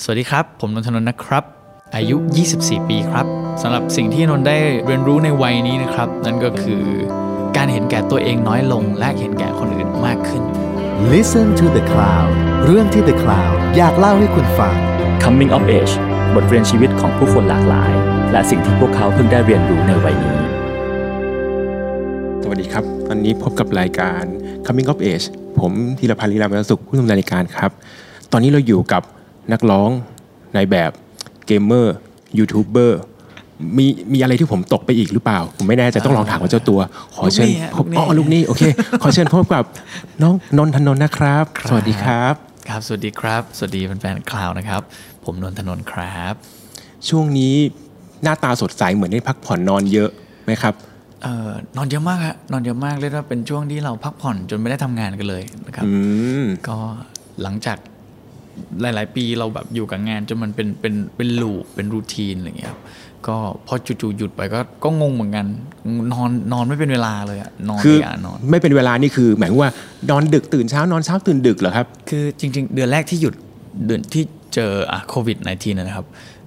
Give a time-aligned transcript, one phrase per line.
[0.00, 1.44] สวัสดีครับ ผมนนทนนท์นะครับ
[1.96, 2.16] อายุ
[2.52, 3.26] 24 ปีครับ
[3.62, 6.82] สำหรับสิ่งที่นนท์ได้เรียนรู้ในวัยนี้นะครับ นั่นก็คือ
[7.56, 10.42] การเห็นแก่ตัวเองน้อยลง และเห็นแก่คนอื่นมากขึ้น
[11.12, 12.30] Listen to the Cloud
[12.64, 14.74] เรื่องที่ The Cloud อยากเล่าให้คุณฟัง
[15.22, 15.94] Coming of Age
[16.34, 17.92] บทเรียนชีวิตของผู้คนหลากหลาย
[18.32, 20.38] และสิ่งที่พวกเขาเพิ่งได้เรียนรู้ในวัยนี้
[22.42, 24.22] สวัสดีครับ ตอนนี้พบกับรายการ
[24.66, 25.26] Coming of Age
[25.60, 27.70] ผมธีรพันธ์ลีลามสุขผู้ดำเนินรายการครับ
[28.32, 29.02] ตอนนี้เราอยู่กับ
[29.52, 29.90] นักร้อง
[30.56, 30.90] นายแบบ
[31.46, 31.94] เกมเมอร์
[32.38, 33.00] ยูทูบเบอร์
[33.78, 36.80] มีมีอะไรที่ผมตกไปอีกหรือเปล่า ผมไม่แน่ใจต้องลองถามกับเจ้าตัว
[37.14, 38.62] ขอเชิญลูกหนี้ฮะพบลูกหนี้อ๋อลูกหนี่โอเค
[39.02, 39.64] ขอเชิญพบกับ
[40.22, 42.34] น้องนนท์ ธนนท์นะครับครับ สวัสดีครับ
[42.68, 44.82] ครับ สวัสดีครับ สวัสดีแฟนๆคลาวนะครับ
[45.24, 46.34] ผมนนท์ ธนนท์ครับ
[47.08, 47.54] ช่วงนี้
[48.22, 50.10] หน้าตาสดใสเหมือนได้พักผ่อนนอนเยอะ
[50.44, 50.74] ไหมครับ
[51.22, 55.92] เอ่อนอนเยอะมากฮะนอนเยอะมากเรียกว่าเป็นช่วงที่เราพักผ่อนจนไม่ได้ทำงานกันเลยนะครับอื
[56.42, 56.76] มก็
[57.42, 57.78] หลังจาก
[58.82, 62.82] หลาย ๆ ปีเราแบบอยู่กับงานจนมันเป็นเป็นเป็นลูปเป็นรูทีนอะไรเงี้ยครับ
[63.26, 63.36] ก็
[63.66, 65.46] พอจู่ๆหยุดไปก็ก็งงเหมือนกัน
[66.12, 69.72] นอนนอนไม่เป็นเวลาเลยอะนอนคืออย่านอน ไม่เป็นเวลานี่คือ หมายถึงว่า
[70.10, 73.34] นอนดึกตื่นเช้านอนเช้าตื่นดึกเหรอครับ คือจริง ๆ เดือนแรกที่หยุด
[73.86, 74.22] เดือนที่
[74.54, 76.06] เจออะโควิด -19 นะครับ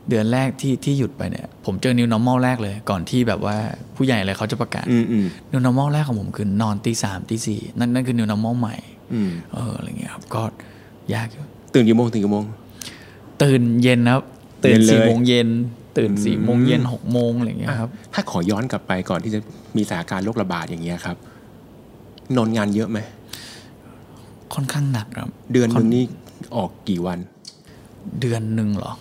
[0.10, 3.56] เดือนแรกที่ที่หยุดไปเนี่ย ผมเจอ new normal แรกเลย ก่อนที่แบบว่า
[3.96, 8.76] ผู้ใหญ่อะไรเขาจะประกาศอืมอืม new normal แรกของผมคือนอนตีสามตีสี่นั่นนั่นคือ new normal ใหม่
[9.14, 10.42] อืมเอออะไรเงี้ยครับก็
[11.14, 11.44] ยากอยู่
[11.76, 12.46] ตื่นกี่โมงตื่นกี่โมง
[13.44, 14.24] ตื่นเย็นนะครับ
[14.66, 15.48] ตื่นเย็นเลยสี่โมงเย็น
[15.98, 19.40] ตื่นอืมสี่โมงเย็นหกโมงอะไรอย่างเงี้ยครับ ถ้าขอย้อนกลับไปก่อนที่จะ
[19.78, 21.18] มีสถานการณ์โรคระบาดอย่างเงี้ยครับ
[22.36, 23.00] นอนงานเยอะไหม
[24.54, 26.04] ค่อนข้างหนักครับ เดือนหนึ่งนี่
[26.56, 27.20] ออกกี่วัน
[28.22, 28.92] เดือนหนึ่งเหรอ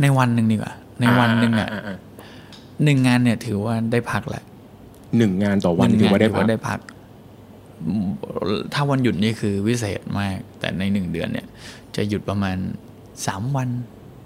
[0.00, 1.96] ในวันหนึ่งดีกว่า ในวันหนึ่งอะาา
[2.84, 4.42] หนึ่งงานเนี่ย ถือว่าได้พักแหละ
[5.16, 6.78] หนึ่งงานต่อวันหงถือว่าได้งนพักได้พัก
[7.86, 8.08] อืม
[8.74, 11.46] ถ้าวันหยุดนี่คือวิเศษมาก แต่ในหนึ่งเดือนเนี่ย
[11.96, 12.56] จะหยุดประมาณ
[13.26, 13.68] สามวัน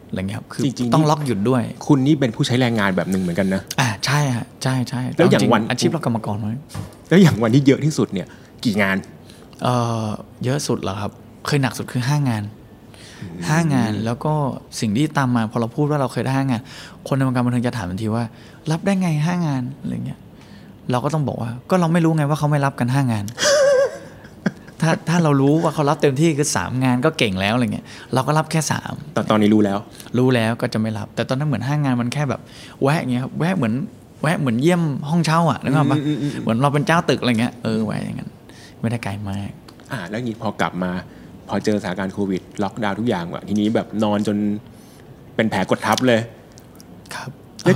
[0.08, 6.48] อะไรเงี้ยครับคือจริงๆต้องนี่ล็อกหยุดด้วย คุณนี่เป็นผู้ใช้แรงงานแบบหนึ่งเหมือนกันนะอ่าใช่ฮะใช่ใช่แล้วอย่างจริวันอาชีพเรากรรมกรไหม
[7.08, 8.26] แล้วอย่างวันที่เยอะที่สุดเนี่ย
[8.64, 8.96] กี่งาน
[9.62, 9.68] เอ
[10.06, 10.08] อ
[10.44, 11.10] เยอะสุดเหรอครับ
[11.46, 12.42] เคยหนักสุดคือห้างาน
[13.48, 14.34] ห้างานแล้วก็
[14.80, 16.60] สิ่งที่ตามมาพอเราพูดว่าเราเคยได้ห้างาน
[17.08, 18.24] คนในวงการบันเทิงจะถามทันทีว่า
[18.70, 20.18] รับได้ไงห้างานอะไรเงี้ย
[20.90, 23.24] เราก็ต้องบอกว่า ก็เราไม่รู้ไงว่าเขาไม่รับกันห้างาน
[24.84, 29.78] ถ้าถ้าเรารู้ว่าเขารับเต็มที่คือสามงานก็เก่งแล้วอะไรเงี้ยเราก็รับแค่สามตอนตอนนี้รู้แล้ว
[30.18, 32.40] รู้แล้วก็จะไม่รับ แต่ตอนนั้นเหมือนห้างงานมันแค่แบบ
[32.82, 33.74] แวะอย่างเงี้ยครับแวะเหมือน
[34.22, 38.30] แวะเหมือนเยี่ยมห้องเช่าอะนึกออกปะอืมอืมอืมเหมือนเราเป็นเจ้าตึกอะไรเงี้ยเออแวะอย่างนั้น
[38.80, 39.50] ไม่ได้ไกลมาก
[39.92, 40.90] อ่าแล้วงี้พอกลับมา
[41.48, 44.36] พอเจอสถานการณ์โควิด ล็อกดาวน์ทุกอย่างว่ะทีนี้แบบนอนจน
[45.36, 46.20] เป็นแผลกดทับเลย
[47.14, 47.30] ครับ
[47.64, 47.66] เ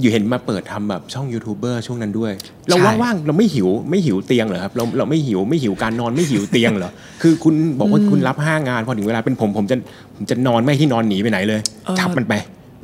[0.00, 2.32] อยู่เห็นมาเปิดทำแบบช่องยูทูบเบอร์ช่วงนั้นด้วย
[2.68, 6.90] เราใช่ว่างๆเราไม่หิวไม่หิวเตียงเหรอครับเราเราไม่หิวไม่หิวการนอนไม่หิวเตียงเหรอ
[7.22, 9.76] คือคุณบอกว่าคุณรับห้างานพอถึงเวลาเป็นผมผมจะ
[10.14, 11.60] ผมจะนอนไม่ให้ที่นอนหนีไปไหนเลย
[12.00, 12.34] ทับมันไป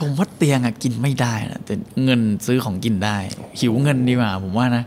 [0.00, 3.16] ผมว่าเตียงอะกินไม่ได้นะแต่เงินซื้อของกินได้
[3.60, 4.82] หิวเงินดีกว่าผมว่านะ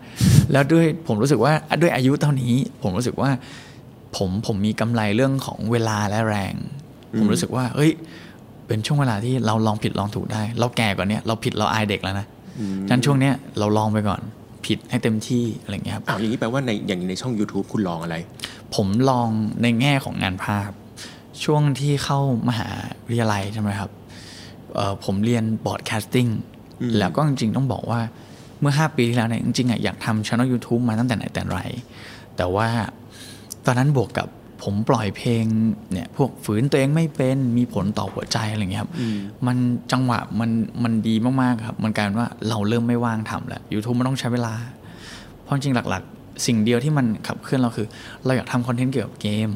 [0.51, 2.53] แล้วด้วยผมรู้สึกว่าด้วยอายุเท่านี้
[2.84, 3.29] ผมรู้สึกว่า
[4.17, 6.53] ผมผมมีกำไรเรื่องของเวลาและแรง
[7.17, 7.91] ผมรู้สึกว่า เฮ้ย
[8.68, 12.28] เป็นช่วงเวลาที่เราลองผิดลองถูกได้ เราแก่กว่าเนี้ยเราผิดเราอายเด็กแล้วนะ
[12.88, 14.22] ฉะนั้นช่วงเนี้ยเราลองไปก่อน
[14.66, 18.16] ผิดให้เต็มที่อะไรอย่างเงี้ยครับอ้าวอย่างนี้แปลว่าในอย่างในช่อง YouTube คุณลองอะไร
[18.75, 19.29] ผมลอง
[19.62, 20.69] ในแง่ของงานภาพ
[21.44, 22.19] ช่วงที่เข้า
[22.50, 22.69] มหา
[23.07, 23.90] วิทยาลัยใช่ไหมครับ
[24.75, 26.28] เอ่อผมเรียน broadcasting
[27.00, 28.00] แล้วก็จริงๆต้องบอกว่า
[28.59, 31.59] เมื่อ 5 ปีที่แล้วเนี่ยจริงๆอะอยากทำช่อง YouTube มาตั้งแต่ไหนแต่ไร
[32.38, 32.68] แต่ว่า
[33.66, 34.28] ตอนนั้นบวกกับ
[34.63, 35.46] ผมปล่อยเพลง
[35.91, 38.91] เนี่ยพวกฝืนตัวเองไม่เป็นมีผลต่อหัวใจอะไรอย่างเงี้ยครับ
[39.47, 39.57] มัน
[39.91, 40.50] จังหวะมัน
[40.84, 44.53] มันดีมากๆครับ มันกลายเป็นว่าเราเริ่มไม่ว่างทำแล้ว YouTube มันต้องใช้เวลา
[45.44, 47.88] เพราะจริงๆหลักๆ สิ่งเดียวที่มันขับเคลื่อนเราคือ
[48.25, 49.50] เราอยากทำคอนเทนต์เกี่ยวกับเกม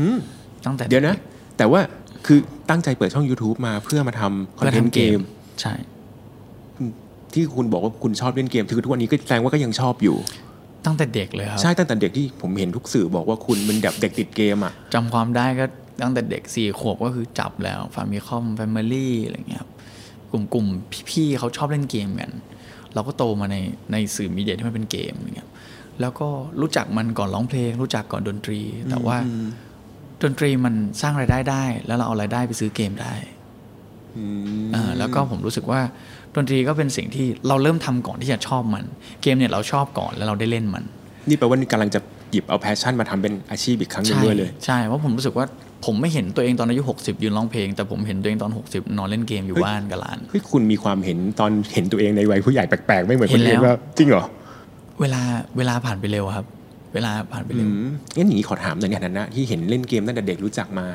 [0.00, 0.16] อืม
[0.64, 1.16] ตั้งแต่เดี๋ยวนะ
[1.58, 1.80] แต่ว่า
[2.26, 2.38] คือ
[2.70, 5.18] ตั้งใจเปิดช่อง YouTube มาเพื่อมาทำคอนเพื่อเทนต์ทำเกม
[5.60, 5.74] ใช่
[7.34, 10.16] ที่คุณบอกว่าคุณชอบเล่นเกม คือทุกวันนี้ก็แสดงว่าก็ยังชอบอยู่
[10.84, 15.64] ตั้งแต่เด็กเลยครับ ใช่ตั้งแต่เด็กที่ผมเห็นทุกสื่อบอกว่าคุณเป็นแบบเด็กติดเกมอะจำความได้ก็
[16.02, 19.70] ตั้งแต่เด็กสี่ขวบก็คือจับแล้วฟามิคอมแฟมิลี่อะไรเงี้ยครับ
[20.30, 20.66] กลุ่มกลุ่ม
[21.10, 22.32] พี่ๆเขาชอบเล่นเกมกัน
[22.94, 23.56] เราก็โตมาใน
[23.92, 25.50] ในสื่อ media ที่มันเป็นเกมอะไรเงี้ย
[26.00, 26.28] แล้วก็
[26.60, 29.16] รู้จักมันก่อนร้องเพลง รู้จักก่อนดนตรี แต่ว่า
[30.22, 33.14] ดนตรีมันสร้างรายได้ได้ แล้วเราเอารายได้ไปซื้อเกมได้
[34.74, 35.80] อ่าแล้วก็ผมรู้สึกว่า
[36.34, 38.84] ดนตรีก็เป็นสิ่งที่เราเริ่มทำก่อนที่จะชอบมัน
[39.22, 40.84] เกมเนี่ยเราชอบก่อนแล้วเราได้เล่นมัน
[41.28, 42.00] นี่แปลว่านี่กำลังจะ
[42.32, 45.46] หยิบเอา passion มาทำเป็นอาชีพอีกครั้งหนึ่งใช่ด้วยเลย ใช่เพราะผมรู้สึกว่า
[45.84, 54.24] ผมไม่เห็นตัวเองตอนอายุ 60 ยืนร้องเพลง แต่ผมเห็นตัวเองตอน 60 นอนเล่นเกมอยู่เฮ้ยบ้านกับหลานเฮ้ยคุณมีความเห็นตอนเห็นตัวเองในวัยผู้ใหญ่แปลกๆ ไม่เหมือนเห็คนนแล้วอื่นว่าจริงเหรอ
[55.00, 55.22] เวลา
[55.56, 56.46] เวลาผ่านไปเร็วครับ
[56.94, 57.86] เวลาผ่านไปอืเร็วม
[58.16, 60.86] งั้นอย่างนี้ขอถามหน่อยในฐานะที่เห็นเล่นเกมตั้งแต่เด็กรู้จักมา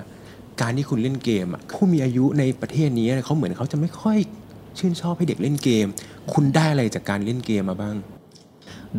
[0.61, 4.17] การที่คุณเล่นเกมอะผู้มีอายุในประเทศนี้เขาเหมือนเขาจะไม่ค่อย
[4.77, 5.87] ชื่นชอบให้เด็กเล่นเกม
[6.33, 7.95] คุณได้อะไรจากการเล่นเกมมาบ้าง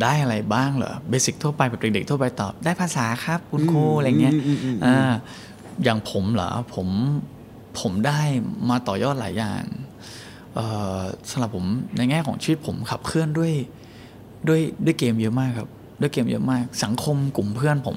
[0.02, 5.12] ได้อะไรบ้างเหรอเบสิกทั่วไปแบบเด็กๆทั่วไปตอบ ได้ภาษาครับคุณครูอะไรเงี้ยอืมอืมอืมอ่า
[5.84, 6.88] อย่างผมเหรอผม
[7.80, 8.20] ผมได้
[8.70, 9.62] มาต่อยอดหลายอย่าง
[10.54, 10.66] เอ่
[10.98, 11.64] อสำหรับผม
[11.96, 13.52] ในแง่ของชีวิตผมขับเคลื่อนด้วย
[14.48, 15.68] ด้วยด้วยเกมเยอะมากครับ
[16.00, 17.96] ด้วยเกมเยอะมาก สังคมกลุ่มเพื่อนผม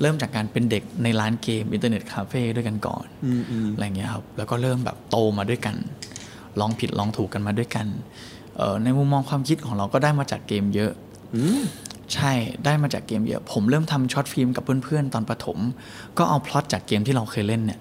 [0.00, 5.76] เริ่มจากการเป็นเด็กในร้านเกมอินเทอร์เน็ตคาเฟ่ด้วยกันก่อนอืมอืมอะไรเงี้ยครับแล้วก็เริ่มแบบโตมาด้วยกัน
[6.60, 7.86] ลองผิดลองถูกกันมาด้วยกัน
[8.56, 10.92] เอ่อในมุมมองความคิดของเราก็ได้มาจากเกมเยอะ
[11.34, 11.62] อืม
[12.14, 12.32] ใช่
[12.64, 15.58] ได้มาจากเกมเยอะ ผมเริ่มทำ short film กับเพื่อนๆ ตอนประถม
[16.18, 17.80] ก็เอาพล็อตจากเกมที่เราเคยเล่นเนี่ย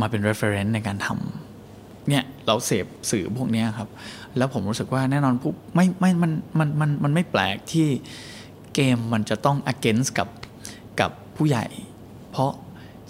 [0.00, 3.88] มาเป็น reference ในการทำเนี่ยเราเสพสื่อพวกเนี้ยครับ
[4.36, 7.88] แล้วผมรู้สึกว่าแน่นอนผู้ไม่ไม่มันมันมันมันไม่แปลกที่
[8.74, 10.28] เกมมันจะต้อง against กับ
[11.00, 11.66] กับผู้ใหญ่
[12.30, 12.50] เพราะ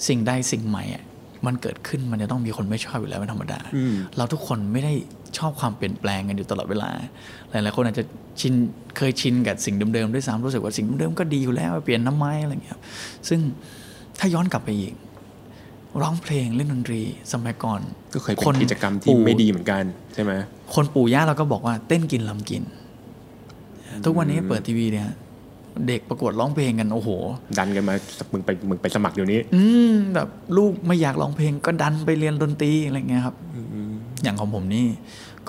[0.08, 1.04] สิ่งใดสิ่งใหม่อะ
[1.46, 4.92] มันเกิดขึ้นมันจะต้องมีคนไม่ชอบอยู่แล้วเป็นธรรมดาอืมเราทุกคนไม่ได้
[5.38, 6.90] ชอบความเปลี่ยนแปลงกันอยู่ตลอดเวลา
[7.50, 8.04] หลายๆคนอาจจะ
[8.40, 8.54] ชิน
[8.96, 12.82] เคยชินกับสิ่งเดิมๆด้วยซ้ำรู้สึกว่าสิ่งเดิมๆก็ดีอยู่แล้วเปลี่ยนน้ำไม้อะไรอย่างเงี้ยครับ
[13.28, 13.40] ซึ่ง
[14.18, 14.94] ถ้าย้อนกลับไปอีก
[16.02, 17.00] ร้องเพลงเล่นดนตรี
[17.32, 17.80] สมัยก่อน
[18.12, 19.82] ก็เคยเป็นกิจกรรมที่ปู่ไม่ดีเหมือนกัน
[20.14, 20.32] ใช่ไหม
[20.74, 22.62] คนปู่ย่าเราก็บอกว่าเต้นกินลำกิน
[24.04, 25.08] ทุกวันนี้เปิดทีวีเนี่ย
[25.88, 27.10] เด็กประกวดร้องเพลงกันโอ้โห
[27.58, 27.94] ดันกันมา
[28.32, 33.36] มึงไปมึงไปสมัครเดี๋ยวนี้ อืมแบบลูกไม่อยากร้องเพลงก็ดันไปเรียนดนตรีอะไรเงี้ยครับ
[34.22, 34.86] อย่างของผมนี่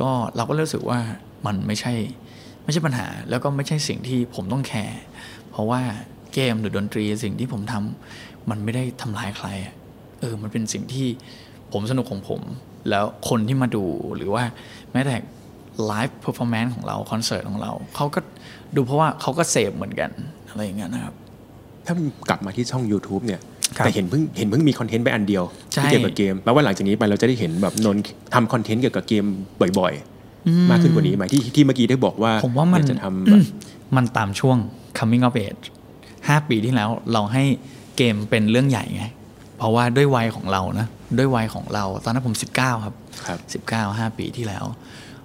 [0.01, 0.99] ก็เราก็รู้สึกว่า
[1.45, 1.93] มันไม่ใช่
[2.63, 4.99] ไม่ใช่ปัญหา แล้วก็ไม่ใช่สิ่งที่ผมต้องแคร์
[5.51, 5.81] เพราะว่า
[6.33, 9.73] เกมหรือดนตรีสิ่งที่ผมทำมันไม่ได้ทำลายใครอะ
[10.19, 11.07] เออ มันเป็นสิ่งที่
[11.73, 12.41] ผมสนุกของผม
[12.89, 13.83] แล้วคนที่มาดู
[14.15, 14.43] หรือว่า
[14.91, 15.15] แม้แต่
[15.87, 18.19] live performance ของเราคอนเสิร์ตของเราเขาก็
[18.75, 20.09] ดูเพราะว่าเขาก็เสพเหมือนกัน
[20.49, 21.13] อะไรอย่างเงี้ยนะครับ
[21.85, 21.93] ถ้า
[22.29, 23.41] กลับมาที่ช่อง YouTube เนี่ย
[23.77, 28.03] ครับแต่เห็นเพิ่งเห็นเพิ่งมีคอนเทนต์ไปอันเดียวใช่ที่เกี่ยวกับเกมแปลว่าหลังจากนี้ไปเราจะได้เห็นแบบนนท์
[28.33, 29.25] ทำคอนเทนต์เกี่ยวกับเกม
[29.79, 33.43] บ่อยๆ มากขึ้นกว่านี้ไหมที่ที่เมื่อกี้ได้บอกว่าผมว่ามันอยกจะทำแบบ
[33.95, 34.57] มันตามช่วง
[34.97, 35.65] coming of age
[36.27, 37.43] ห้าปีที่แล้วเราให้
[37.97, 39.05] เกมเป็นเรื่องใหญ่ไง
[39.57, 40.87] เพราะว่าด้วยวัยของเรานะ
[41.17, 42.95] ด้วยวัยของเรา ตอนนั้นผม 19 ครับ
[43.25, 44.65] ครับ19 5 ปีที่แล้ว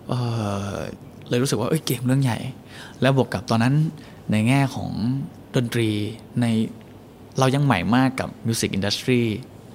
[0.08, 2.38] เเลยรู้สึกว่าเอ้ยเกมเรื่องใหญ่
[3.00, 3.74] แล้วบวกกับตอนนั้น
[4.32, 4.90] ในแง่ของ
[5.54, 5.88] ดนตรี
[6.40, 6.46] เนี่ย
[7.38, 9.20] เรายังใหม่มากกับ music industry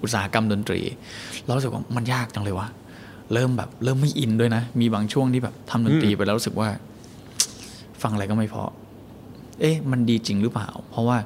[0.03, 0.79] อุตสาหกรรมดนตรี
[1.45, 2.67] เรารู้สึกว่ามันยากจังเลยวะ
[3.33, 6.69] เริ่มแบบเริ่มไม่อินด้วยนะ มีบางช่วงที่แบบทำดนตรีไปแล้วรู้สึกว่า
[8.01, 8.71] ฟังอะไรก็ไม่เพราะ
[9.59, 11.17] เอ๊ะ มันดีจริงหรือเปล่า เพราะว่า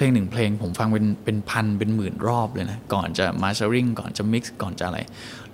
[0.00, 4.98] เพลงหนึ่งเพลงผมฟังเป็นเป็นพันเป็นหมื่นรอบเลยนะ ก่อนจะ mastering ก่อนจะ mix ก่อนจะอะไร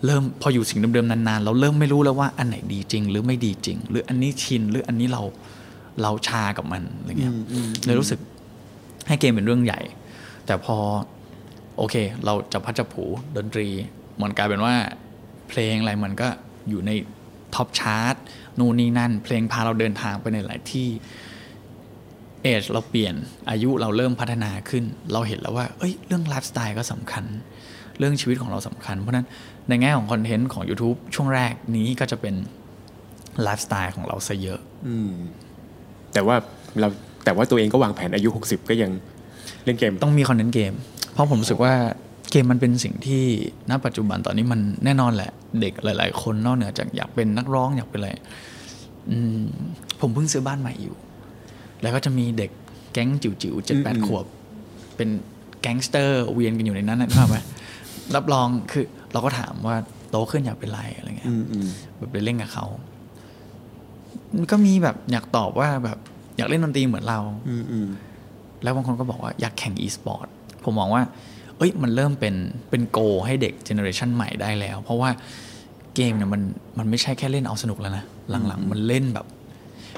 [0.04, 5.22] เริ่มพออยู่สิ่งเดิมๆนานๆ เราเริ่มไม่รู้แล้วว่าอันไหนดีจริง หรือไม่ดีจริง หรืออันนี้ชินหรืออันนี้เรา
[6.02, 7.32] เราชากับมันอะไรเงี้ย
[7.84, 8.20] เลยรู้สึก
[9.08, 9.80] ให้เกมเป็นเรื่องใหญ่
[10.46, 10.76] แต่พอ
[11.76, 11.94] โอเค
[12.24, 13.04] เราจับพลัดจับผลู
[13.36, 13.66] ดนตรี
[14.20, 14.74] มันกลายเป็นว่า
[15.48, 16.28] เพลงอะไรมันก็
[16.68, 16.90] อยู่ใน
[17.54, 18.14] top chart
[18.58, 20.88] นู่นนี่นั่น เพลงพาเราเดินทางไปในหลายที่
[22.46, 23.14] age เราเปลี่ยน
[23.50, 27.24] อายุเราเริ่มพัฒนาขึ้น เราเห็นแล้วว่า เอ้ย เรื่องไลฟ์สไตล์ก็สำคัญ
[27.98, 29.26] เรื่องชีวิตของเราสำคัญ เพราะฉะนั้น
[29.68, 32.34] ในแง่ของคอนเทนต์ของ YouTube ช่วงแรกนี้ก็จะเป็น
[33.42, 35.12] ไลฟ์สไตล์ของเราซะเยอะอืม
[36.12, 36.36] แต่ว่า
[36.80, 36.88] เรา
[37.24, 38.90] แต่ว่าตัวเองก็วางแผนอายุ 60 ก็ยัง
[39.64, 40.72] เล่นเกม ต้องมีคอนเทนต์เกม
[41.12, 41.74] เพราะผมรู้สึกว่า
[42.30, 43.22] เกมมันเป็นสิ่งที่
[43.70, 48.10] ณปัจจุบันตอนนี้มันแน่นอนแหละ เด็กหลาย ๆ คนนอกเหนือจากอยากเป็นนักร้องอยากเป็นอะไร
[49.10, 49.44] อืม
[50.00, 50.96] ผมเพิ่งซื้อบ้านใหม่อยู่
[51.82, 52.50] แล้วก็จะมีเด็ก
[52.92, 54.24] แก๊งจิ๋วๆเจ็ดแปดอืมขวบ
[54.96, 55.08] เป็น
[55.62, 57.36] แก๊งสเตอร์เวียนกันอยู่ในนั้นนะนึกภาพไหม
[58.14, 59.76] รับรองคือเราก็ถามว่า
[60.10, 62.66] โตขึ้นอยากเป็นอะไรอะไรเงี้ยอืมอืมแบบไปเล่นกับเขา
[64.36, 65.98] มันก็มีแบบอยากตอบว่าแบบ
[66.36, 67.88] อยากเล่นดนตรีเหมือนเราอืมอืม
[68.62, 70.26] แล้วบางคนก็บอกว่าอยากแข่ง e-sport
[70.64, 71.02] ผมมองว่า
[71.56, 72.34] เอ้ยมันเริ่มเป็น
[72.70, 75.10] เป็นโกให้เด็กเจเนอเรชันใหม่ได้แล้ว เพราะว่า
[75.94, 76.42] เกมเนี่ยมัน
[76.78, 78.04] มันไม่ใช่แค่เล่นเอาสนุกแล้วนะ
[78.46, 79.26] หลังๆ มันเล่นแบบ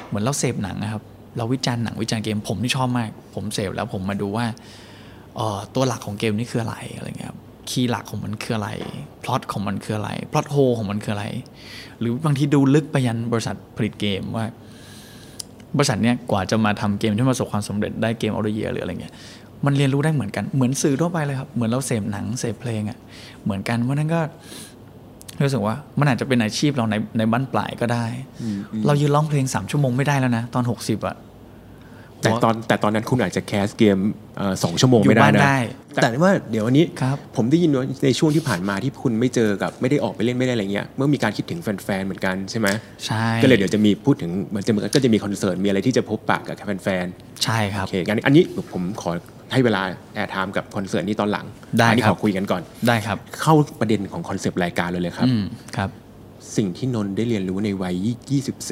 [0.06, 1.02] เหมือนเราเสพหนังนะครับ
[1.36, 4.46] เราวิจารณ์หนังวิจารณ์เกมผมที่ชอบมาก ผมเสพแล้วผมมาดูว่า
[5.74, 7.34] ตัวหลักของเกมนี่คืออะไรอะไรเงี้ย
[7.70, 8.70] key หลักของมันคืออะไร
[9.22, 11.26] พล็อตของมันคืออะไร plot hole ของมันคืออะไร
[12.00, 14.44] หรือบางทีดูลึกไปยันบริษัทผลิตเกมว่า
[15.76, 19.14] บริษัทเนี้ยกว่าจะมาทำเกมที่ประสบความสำเร็จได้ Game of the Year หรืออะไรเงี้ย
[19.64, 22.98] มันเรียนรู้ได้เหมือนกันเหมือนสื่อทั่วไปเลยครับ เหมือนเราเสพหนังเสพเพลงอะ่ะ
[23.44, 24.20] เหมือนกันเพราะนั้นก็
[25.46, 28.06] รู้สึกว่ามันอาจจะเป็นอาชีพเราในในบั้นปลายก็ได้
[28.86, 31.16] เรายืนร้องเพลงสามชั่วโมงไม่ได้แล้วนะ ตอนหกสิบอะ
[32.22, 33.98] แต่ตอนแต่ตอนนั้นคุณอาจจะ cast เกม
[34.38, 35.58] เอ่อสองชั่วโมงอยู่ไม่ได้บ้านนะได้
[36.02, 42.68] แต่ว่าเดี๋ยววันนี้ครับผมได้ยินว่าในช่วงที่ผ่านมาที่คุณไม่เจอกับไม่ได้ออกไปเล่นไม่ได้อะไรเงี้ยเมื่อมีการคิดถึงแฟนๆเหมือนกันใช่ไหม
[43.06, 48.42] ใช่ก็เลยเดี๋ยวจะมีพูดถึงมันจะก็จะมีคอนเสิร์ตมีอะไรที่จะพบปะกับแฟนๆใช่ครับโอเคงั้นอันนี้
[48.72, 49.10] ผมขอ
[49.52, 49.82] ให้เวลา
[50.14, 51.46] airtime กับคอนเสิร์ตนี้ตอนหลัง
[51.78, 55.44] ได้อันนี้ครับขอคุยกันก่อนได้ครับ เข้าประเด็นของคอนเซปต์รายการเลยเลยครับอืม
[55.76, 55.90] ครับ
[56.56, 57.94] สิ่งที่นนท์ได้เรียนรู้ในวัย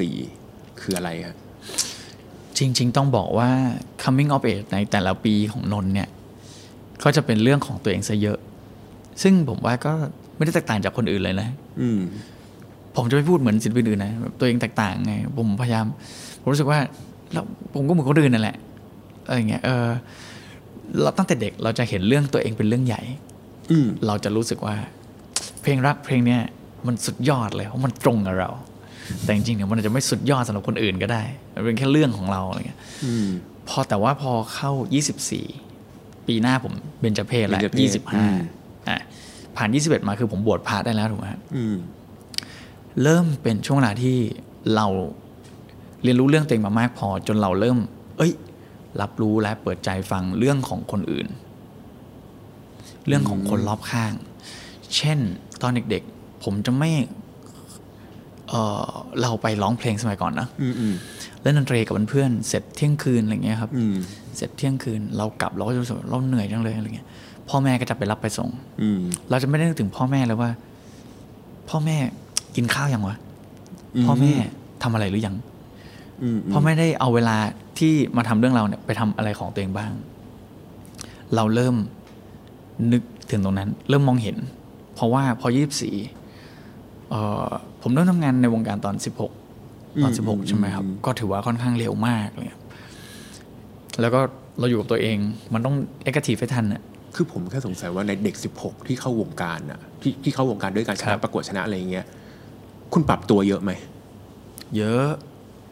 [0.07, 1.37] 24 คืออะไรครับ
[2.57, 3.49] จริง ๆ ต้องบอกว่า
[4.03, 6.09] coming of age ในแต่ละปีของนนท์เนี่ย
[7.03, 8.37] ก็จะเป็นเรื่องของตัวเองซะเยอะ
[9.21, 9.91] ซึ่งผมว่าก็
[10.35, 11.49] ไม่ได้แตกต่างจากคนอื่นเลยนะ
[11.81, 11.99] อืม
[12.95, 15.85] ผมจะไม่พูดเหมือนศิลปินอื่นนะแบบตัวเองแตกต่างไงผมพยายาม
[16.41, 16.79] ผมรู้สึกว่า
[17.33, 17.41] เรา
[17.73, 18.57] ผมก็เหมือนคนอื่นนั่นแหละ
[19.27, 19.87] อะไรเงี้ยเออ
[21.03, 23.01] เราตั้งแต่เด็กเราจะเห็นเรื่องตัวเองเป็นเรื่องใหญ่
[23.71, 24.75] อืมเราจะรู้สึกว่า
[25.61, 26.41] เพลงรักเพลงเนี้ย
[26.87, 28.49] มันสุดยอดเลยเพราะมันตรงกับเรา
[29.23, 31.23] แต่จริงๆเนี่ยมันอาจจะไม่สุดยอดสำหรับคนอื่นก็ได้
[31.55, 33.27] มันเป็นแค่เรื่องของเราอะไรเงี้ยอืม
[33.69, 34.71] พอแต่ว่าพอเข้า
[35.49, 38.99] 24 ปีหน้าผมเบญจเพศแล้วเบญจเพศอืม25อะ
[39.55, 41.75] ผ่าน 21 มาคือผมบวชพระได้แล้วถูกไหมครับอืม
[43.03, 44.17] เริ่มเป็นช่วงเวลาที่
[44.75, 44.87] เรา
[46.03, 47.77] เรียนรู้เรื่องตัวเองมามากพอจนเราเริ่ม
[48.17, 48.31] เอ้ย
[49.01, 51.27] รับรู้และเปิดใจฟังเรื่องของคนอื่น
[53.07, 54.13] เรื่องของคนรอบข้าง
[54.95, 55.19] เช่น
[55.61, 56.91] ตอนเด็กๆ ผมจะไม่
[58.49, 58.89] เออ
[59.21, 60.95] เราไปร้องเพลงสมัยก่อนนะอืมอืม
[61.41, 63.95] เล่นดนตรีกับเพื่อนๆเสร็จเที่ยงคืนอะไรเงี้ยครับอืม
[64.35, 67.07] เสร็จเที่ยงคืนเรากลับเราก็จะรู้สึกว่าเราเหนื่อยจังเลยอะไรเงี้ย
[67.49, 68.49] พ่อแม่ก็จะไปรับไปส่ง
[68.81, 68.99] อืม
[69.29, 70.49] เราจะไม่ได้นึกถึงพ่อแม่เลยว่า
[71.69, 71.97] พ่อแม่
[72.55, 73.15] กินข้าวยังวะ
[73.95, 74.31] อืมพ่อแม่
[74.83, 75.35] ทำอะไรหรือยัง
[76.21, 77.37] อืมพ่อแม่ได้เอาเวลา
[77.79, 79.91] ที่มาทำเรื่องเราเนี่ยไปทำอะไรของตัวเองบ้าง
[81.35, 81.75] เราเริ่ม
[82.91, 84.37] นึกถึงตรงนั้น เริ่มมองเห็น
[84.95, 85.95] เพราะว่าพอยี่สิบสี่
[87.81, 89.31] ผมเริ่มทำงานในวงการตอนสิบหก
[90.03, 92.63] ตอนสิบหกใช่ไหมครับ ก็ถือว่าค่อนข้างเร็วมากเลยครับ
[94.01, 94.19] แล้วก็
[94.59, 95.17] เราอยู่กับตัวเอง
[95.53, 96.81] มันต้องเอ็กทีฟให้ทันอะ
[97.15, 102.05] คือผมแค่สงสัยว่าในเด็ก 16 ที่เข้าวงการน่ะที่ที่เข้าวงการด้วยการชครันะบประกวดชนะอะไรอย่างเงี้ย
[102.93, 103.71] คุณปรับตัวเยอะไหม
[104.77, 105.07] เยอะ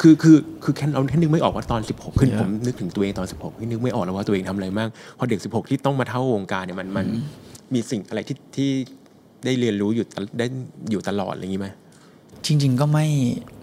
[0.02, 7.06] คือคือคือแค่เราแค่นึกไม่ออกว่าตอน 16 ขึ้นเยอะผมนึกถึงตัวเองตอน 16ที่นึกไม่ออกแล้วว่าตัวเองทำอะไรบ้างพอเด็ก 16 ที่ต้องมาเท่าวงการเนี่ยมันมัน
[7.74, 8.70] มีสิ่งอะไรที่ที่
[9.46, 10.46] ได้เรียนรู้อยู่ตได้
[10.92, 11.68] อยู่ตลอดอะไรอย่างงี้ไหม
[12.46, 13.08] จริง ๆ ก็ไม่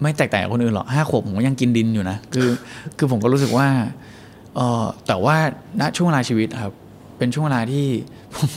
[0.01, 2.49] ไม่แตกต่างจากคนอื่นหรอกห้าขวบผมก็ยังกินดินอยู่นะคือ
[2.97, 3.67] คือผมก็รู้สึกว่า
[4.55, 5.35] เออแต่ว่า
[5.81, 6.73] ณช่วงเวลาชีวิตครับ
[7.17, 7.85] เป็นช่วงเวลาที่
[8.35, 8.49] ผม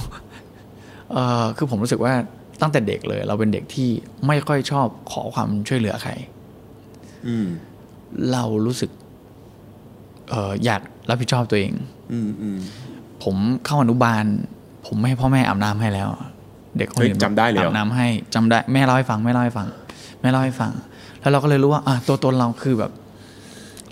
[1.12, 2.14] เออคือผมรู้สึกว่า
[2.62, 3.88] ตั้งแต่เด็กเลย เราเป็นเด็กที่
[4.26, 6.35] ไม่ค่อยชอบขอความช่วยเหลือใครอืม
[8.33, 8.90] เรารู้สึก
[10.30, 11.73] เอออยากรับผิดชอบตัวเอง
[12.12, 12.59] อืมอืม
[13.25, 14.25] ผมเข้าอนุบาล
[14.87, 16.09] ผมไม่ให้พ่อแม่อาบน้ำให้แล้ว
[16.76, 19.68] เด็กคนอื่นเฮ้ยจำได้เลยเหรออาบน้ำให้จำได้แม่เล่าให้ฟังแม่เล่าให้ฟัง
[20.21, 20.73] แม่เล่าให้ฟัง
[21.21, 22.92] แล้วเราก็เลยรู้ว่า อะตัวตนเราคือแบบ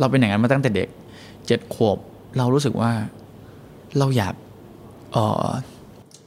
[0.01, 0.89] เราเป็นอย่างนั้นมาตั้งแต่เด็ก
[1.47, 1.99] เจ็ดขวบ
[2.39, 2.91] เรารู้สึกว่า
[3.99, 4.35] เราอยาก
[5.13, 5.49] เออ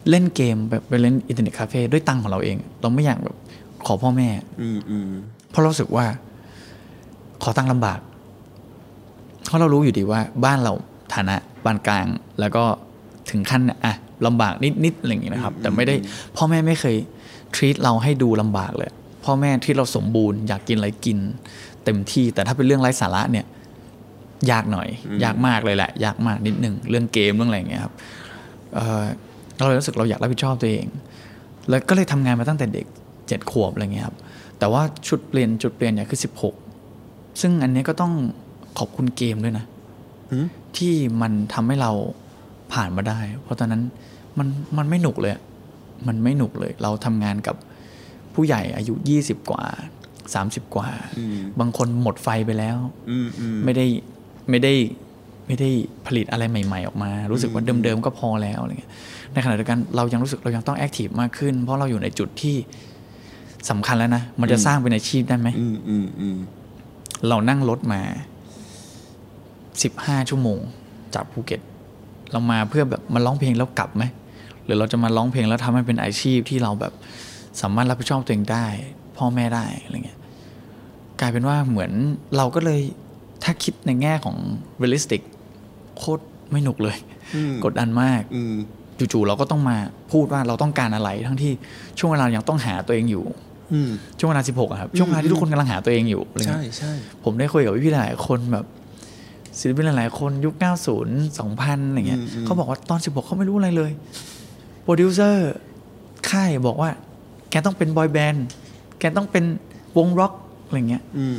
[0.10, 3.36] เล่นเกมแบบไปเล่นอินเทอร์เน็ตคาเฟ่ด้วยตังค์ของเราเอง เราไม่อยากแบบ
[3.86, 4.30] ขอพ่อแม่
[4.62, 5.10] อืมอืม
[5.50, 6.06] เพราะเรารู้สึกว่า
[7.44, 8.00] ขอตังค์ลำบาก
[9.46, 10.74] เพราะเรารู้อยู่ดีว่าบ้านเรา
[11.14, 12.06] ฐานะปานกลาง
[12.40, 12.64] แล้วก็
[13.30, 13.94] ถึงขั้นอะ
[14.26, 14.54] ลำบาก
[14.84, 15.96] นิดๆอะไรอย่างเงี้ยนะครับ แต่ไม่ได้
[16.36, 16.96] พ่อแม่ไม่เคย
[17.56, 18.92] ท e a t เราให้ดูลำบากเลย
[19.26, 21.18] พ่อแม่ที่เราสมบูรณ์อยากกินอะไรกิน
[21.84, 23.46] เต็มที่แต่ถ้าเป็นเรื่องไร้สาระเนี่ย
[24.52, 24.88] ยากหน่อย
[25.24, 27.94] ยากมากเลยแหละ ยากมากนิดหนึ่งเรื่องเกมเรื่องอะไรอย่างเงี้ยครับ
[28.76, 29.04] เอ่อ
[29.58, 30.88] เราเลยรู้สึกเราอยากรับผิดชอบตัวเอง
[31.70, 32.86] แล้วก็เลยทำงานมาตั้งแต่เด็ก
[33.28, 34.16] เจ็ดขวบอะไรเงี้ยครับ
[34.60, 36.56] แต่ว่าชุดเปลี่ยนจุดเปลี่ยนเนี่ยคือสิบหก
[37.40, 38.14] ซึ่งอันนี้ก็ต้อง
[38.78, 39.66] ขอบคุณเกมด้วยนะ
[40.32, 40.46] อืม
[40.78, 41.92] ที่มันทำให้เรา
[42.74, 43.84] ผ่านมาได้ เพราะตอนนั้น
[44.38, 45.42] มันมันไม่หนุกเลยอะ
[46.08, 47.56] มันไม่หนุกเลย เราทำงานกับ
[48.34, 49.64] ผู้ใหญ่อายุยี่สิบกว่า
[50.34, 52.78] สามสิบกว่าอืมบางคนหมดไฟไปแล้ว
[53.10, 53.86] อืมอืมไม่ได้
[54.50, 54.74] ไม่ได้
[55.48, 55.70] ไม่ได้
[56.06, 58.92] ผลิตอะไรใหม่ๆ ออกมา รู้สึกว่าเดิมๆก็พอแล้วอะไรเงี้ย
[59.34, 62.56] ในขณะเดียวกันเรายังรู้สึกเรายังต้องแอคทีฟมากขึ้น เพราะเราอยู่ในจุดที่
[63.70, 66.38] สำคัญแล้วนะ มันจะสร้างเป็นอาชีพได้ไหมอืมอืมอืม
[67.28, 68.02] เรานั่งรถมา
[69.84, 70.60] สิบห้าชั่วโมง
[71.16, 71.62] จากภูเก็ต
[72.32, 74.04] เรามาเพื่อแบบมาร้องเพลงแล้วกลับไหม
[74.66, 76.94] หรือเราจะมาร้องเพลงแล้วทำให้เป็นอาชีพที่เราแบบ
[77.62, 78.66] สามารถรับผิดชอบตัวเองได้
[79.18, 80.20] พ่อแม่ได้อะไรเงี้ย
[81.20, 81.92] กลายเป็นว่าเหมือน
[82.38, 82.82] เราก็เลย
[83.44, 84.38] ถ้าคิดในแง่ของ
[84.82, 85.22] realistic
[85.98, 86.98] โคตรไม่หนุกเลย
[87.36, 88.54] อืมกดดันมากอืม
[89.00, 89.78] จู่ๆเราก็ต้องมา
[90.12, 91.52] พูดว่าเราต้องการอะไร ทั้งที่
[91.98, 93.47] ช่วงเวลายังต้องหาตัวเองอยู่อืม
[94.20, 96.92] ช่วงเวลา16อะครับช่วงเวลาที่ทุกคนกำลังหาตัวเองอยู่อะไรใช่เงี้ยใช่
[97.24, 98.66] ผมได้คุยกับพี่ๆหลายๆคนแบบ
[99.60, 100.56] ศิลปินหลายๆคนยุค
[100.98, 103.92] 90 2000อะไรเงี้ยเขาบอกว่าตอน 16 เขาไม่รู้อะไรเลย
[104.84, 105.52] โปรดิวเซอร์
[106.30, 106.90] ค่ายบอกว่า
[107.50, 108.46] แกต้องเป็นบอยแบนด์
[109.00, 109.46] แกต้องเป็น
[109.98, 110.34] วงร็อก
[110.66, 111.38] อะไรเงี้ยอืม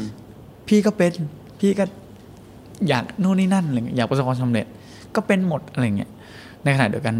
[0.68, 1.12] พี่ก็เป็น
[1.60, 1.84] พี่ก็
[2.88, 4.66] อยากโน่นนี่นั่นอะไรเงี้ยอยากประสบความสำเร็จ
[5.14, 6.10] ก็เป็นหมดอะไรเงี้ย
[6.64, 7.14] ในขณะเดียวกัน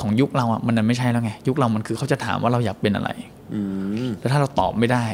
[0.00, 3.10] ของยุคเราอะมันนั้นไม่ใช่แล้วไง ยุคเรามันคือเขาจะถามว่าเราอยากเป็นอะไร
[3.54, 3.60] อื
[4.06, 5.06] มแล้วถ้าเราตอบไม่ได้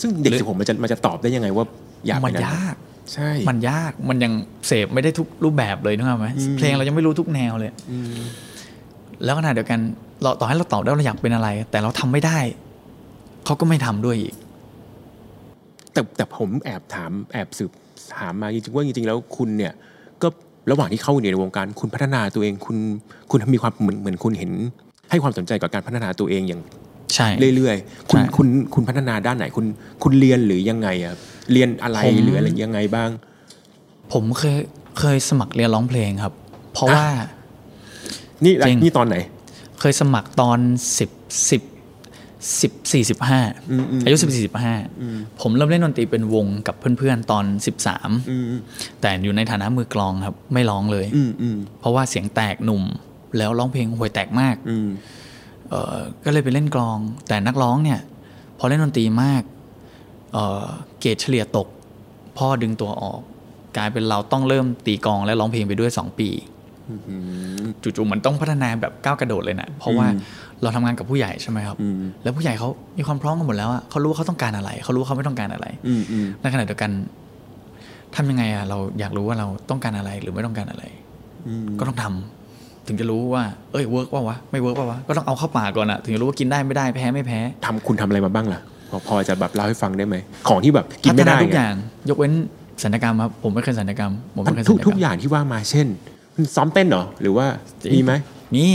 [0.00, 1.64] ซึ่งเด็กหรือสิบหกมันจะมันจะตอบได้ยังไงว่า
[2.06, 2.76] อยากมัเป็นนอะไรยาก
[3.12, 4.32] ใช่มันยากมันยัง
[4.66, 8.14] เสพไม่ได้ทุกรูปแบบเลยนึกออกไหมอืมเพลงเรายังไม่รู้ทุกแนวเลยอืม
[9.24, 9.78] แล้วขณะเดียวกัน
[10.22, 12.38] เราต่อให้เราตอบได้ว่าเราอยากเป็นอะไร แต่เราทำไม่ได้
[13.44, 14.34] เขาก็ไม่ทำด้วยอีก
[15.92, 17.70] แต่แต่ผมแอบถามแอบสืบ
[18.18, 19.78] ถามมาจริงๆว่าจริงๆแล้วคุณเนี่ยก็
[20.70, 22.76] ระหว่างที่เข้าอยู่ในวงการคุณพัฒนาตัวเองคุณ
[23.30, 24.52] คุณมีความเหมือนเหมือนคุณเห็น
[25.10, 26.60] ให้ความสนใจกับการพัฒนาตัวเองอย่าง
[27.14, 29.66] ใช่เรื่อยๆคุณใช่คุณคุณพัฒนาด้านไหนคุณ
[30.02, 31.14] คุณเรียนหรือยังไงอะ
[31.52, 33.10] เรียนอะไรผมหรืออะไรยังไงบ้าง
[34.12, 34.58] ผมเคย
[34.98, 36.32] เคยสมัครเรียนร้องเพลงครับ
[36.72, 37.06] เพราะอะว่า
[38.44, 39.16] นี่จริงนี่ตอนไหน
[39.80, 40.58] เคยสมัครตอน
[40.98, 41.10] สิบ
[41.50, 41.62] สิบ
[42.62, 44.74] สิบสี่สิบห้าอืมอืมอายุสิบสี่สิบห้า
[45.40, 48.44] ผมเริ่มเล่นดนตรีเป็นวงกับเพื่อนๆ ตอนสิบสามอืม
[49.00, 52.82] แต่อยู่ในฐานะมือกลองครับ ไม่ร้องเลยอืมอืมเพราะว่าเสียงแตกหนุ่ม
[53.38, 54.88] แล้วร้องเพลงห่วยแตกมากอืม
[55.68, 56.98] เออก็เลยไปเล่นกลอง
[57.28, 58.00] แต่นักร้องเนี่ย
[58.58, 59.42] พอเล่นดนตรีมาก
[60.32, 60.66] เออ
[61.00, 61.68] เกรดเฉลี่ยตก
[62.38, 63.20] พ่อดึงตัวออก
[63.76, 66.28] กลายเป็นเราต้องเริ่มตีกลองและร้องเพลงไปด้วย2ปี
[67.82, 70.06] จู่ๆมันต้องพัฒนาแบบก้าวกระโดดเลยนะเพราะว่า
[70.62, 71.76] เราทำงานกับผู้ใหญ่ใช่ไหมครับ
[72.22, 75.66] แล้วผู้ใหญ่เขามีความพร้อมกันหมดแล้วอะเขารู้ว่าเขาต้องการอะไร เขารู้ว่าเขาไม่ต้องการอะไร
[76.40, 76.90] ในขณะเดียวกัน
[78.16, 80.84] ทำยังไงอะเราอยากรู้ว่าเราต้องการอะไรหรือไม่ต้องการอะไร
[81.78, 88.60] ก็ต้องทำถึงจะรู้ว่า เอ้ย work ว่ะไม่ work ว่ะก็ต้องเอาเข้าปากก่อนอะถึงจะรู้ว่ากินได้ไม่ได้แพ้ไม่แพ้ทำคุณทำอะไรมาบ้างล่ะ
[89.08, 90.16] พอจะแบบเล่าให้ฟังได้ไหม
[90.48, 91.74] ของที่แบบกินไม่ได้ทุกอย่าง
[92.08, 92.32] ยกเว้น
[92.84, 95.86] สัญญกรรมครับผมไม่เคยสัญญกรรมผมไม่เคยสัทุญกญกรทุกอย่างที่ว่ามาเช่น
[96.54, 97.46] ซ้อมเต้นเหรอ หรือว่า
[97.94, 98.12] มีไหม
[98.54, 98.66] มี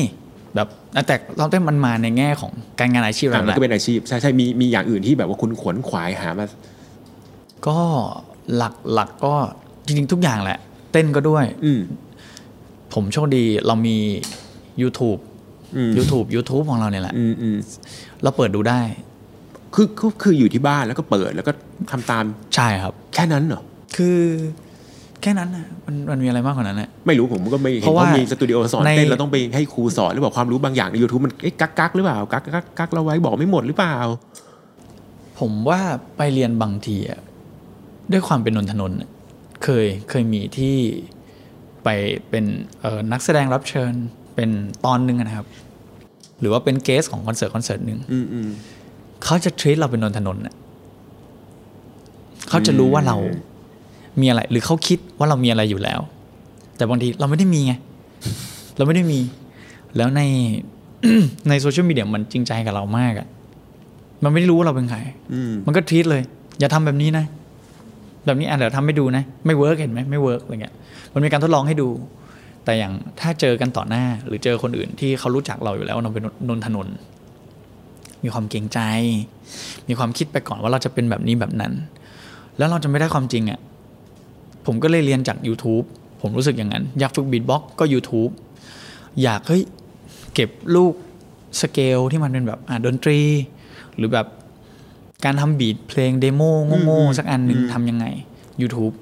[0.56, 0.68] แบบ
[1.08, 6.46] แต่เราเต้นมันมาในแง่ของการงานอาชีพอะเรามันแหละก็เป็นอาชีพใช่ใช่มีมีอย่างอื่นที่แบบว่าคุณขวนขวายหามา
[7.68, 7.78] ก็
[8.56, 9.36] หลักหลักก็
[9.86, 10.60] จริงๆทุกอย่างแหละ
[10.92, 11.80] เต้นก็ด้วย อืม
[12.94, 13.98] ผมโชคดีเรามี
[14.82, 15.20] YouTube
[15.76, 17.58] อืม YouTube YouTube ของเราเนี่ยแหละอืมอืม
[18.24, 18.82] เราเปิดดูได้
[19.76, 21.52] คือคือคืออยู่ที่บ้านแล้วก็เปิดแล้วก็
[21.92, 22.24] ทำตาม
[22.56, 23.62] ใช่ครับ แค่นั้นเหรอ
[23.96, 24.18] คือ
[25.22, 33.98] แค่นั้นนะมันมันมีอะไรมากกว่านั้นนะไม่รู้ผมก็ไม่เห็นเพราะว่าเขามีสตูดิโอสอนในเต้นเราต้องไปให้ครูสอนหรือเปล่าความรู้บางอย่างใน YouTube มันเอ๊ะกักกักหรือเปล่ากักกักกักเราไว้บอกไม่หมดหรือเปล่า
[35.40, 35.80] ผมว่า
[36.18, 37.20] ไปเรียนบางทีอะ
[38.12, 39.10] ด้วยความเป็นนนทนนท์อะ
[39.64, 40.76] เคยเคยมีที่
[41.84, 41.88] ไป
[42.30, 42.46] เป็น
[42.82, 43.94] เอ่อนักแสดงรับเชิญ
[44.36, 44.50] เป็น
[44.86, 45.48] ตอนหนึ่งอะนะครับ
[46.40, 48.50] หรือว่าเป็นเกสของคอนเสิร์ตคอนเสิร์ตหนึ่งอืมอืม
[49.24, 50.56] เขาจะทรีตเราเป็นนนทนนท์อะ
[52.50, 53.18] เขาจะรู้ว่าเรา
[54.22, 56.00] มีอะไร หรือเขาคิดว่าเรามีอะไรอยู่แล้ว
[56.78, 57.74] แต่บางทีเราไม่ได้มีไง
[58.78, 59.20] เราไม่ได้มี
[59.98, 60.22] แล้วใน
[61.50, 63.28] ในโซเชียลมีเดียมันจริงใจกับเรามากอะ
[64.24, 65.00] มันไม่ได้รู้ว่าเราเป็นใคร
[65.34, 66.24] อืมมันก็ทรีตเลย
[66.60, 67.26] อย่าทำแบบนี้นะ
[68.26, 70.74] แบบนี้อะเดี๋ยวทำให้ดูนะ ไม่ work เห็นไหมไม่ work อะไรเงี้ย
[71.14, 71.90] มันมีการทดลองให้ดู
[72.66, 76.96] แต่อย่างถ้าเจอกันต่อหน้า หรือเจอคนอื่นที่เขารู้จักเราอยู่แล้วเราเป็นนนท์ธนนท์
[78.24, 78.80] มีความเกรงใจ
[79.88, 81.74] มีความคิดไปก่อนว่าเราจะเป็นแบบนี้แบบนั้น
[82.58, 83.60] แล้วเราจะไม่ได้ความจริงอะ
[84.72, 85.86] ผมก็เลยเรียนจาก YouTube
[86.22, 88.32] ผมรู้สึกอย่างนั้น อยากฝึก beatbox ก็ YouTube
[89.24, 89.64] อยากเฮ้ย
[90.34, 90.94] เก็บลูก
[91.62, 93.20] สเกลที่มันเป็นแบบอะดนตรี
[93.96, 94.28] หรือแบบ
[95.26, 96.42] การทำบีทเพลงเดโม
[96.86, 98.06] โง่ๆสักอันหนึ่งทำยังไง
[98.62, 98.94] YouTube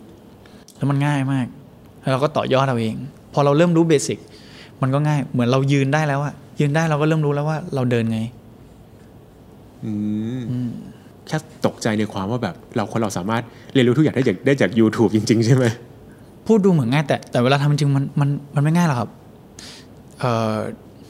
[0.77, 1.47] แล้วมันง่ายมาก
[2.01, 2.95] แล้วเราก็ต่อยอดเราเอง
[3.33, 4.17] พอเราเริ่มรู้เบสิก
[4.81, 8.19] มันก็ง่าย เหมือนเรายืนได้แล้วอะยืนได้เราก็เริ่มรู้แล้วว่าเราเดินไง
[9.85, 9.93] อื
[10.39, 10.41] ม
[11.27, 15.65] แค่ตกใจในความว่าแบบเราคนเราสามารถเรียนรู้ทุกอย่างได้จากได้จาก YouTube จริง ๆ ใช่ไหม
[16.47, 19.09] พูดดูเหมือนง่ายแต่แต่เวลาทำจริงมันมันมันไม่ง่ายหรอกครับ
[20.19, 20.55] เอ่อ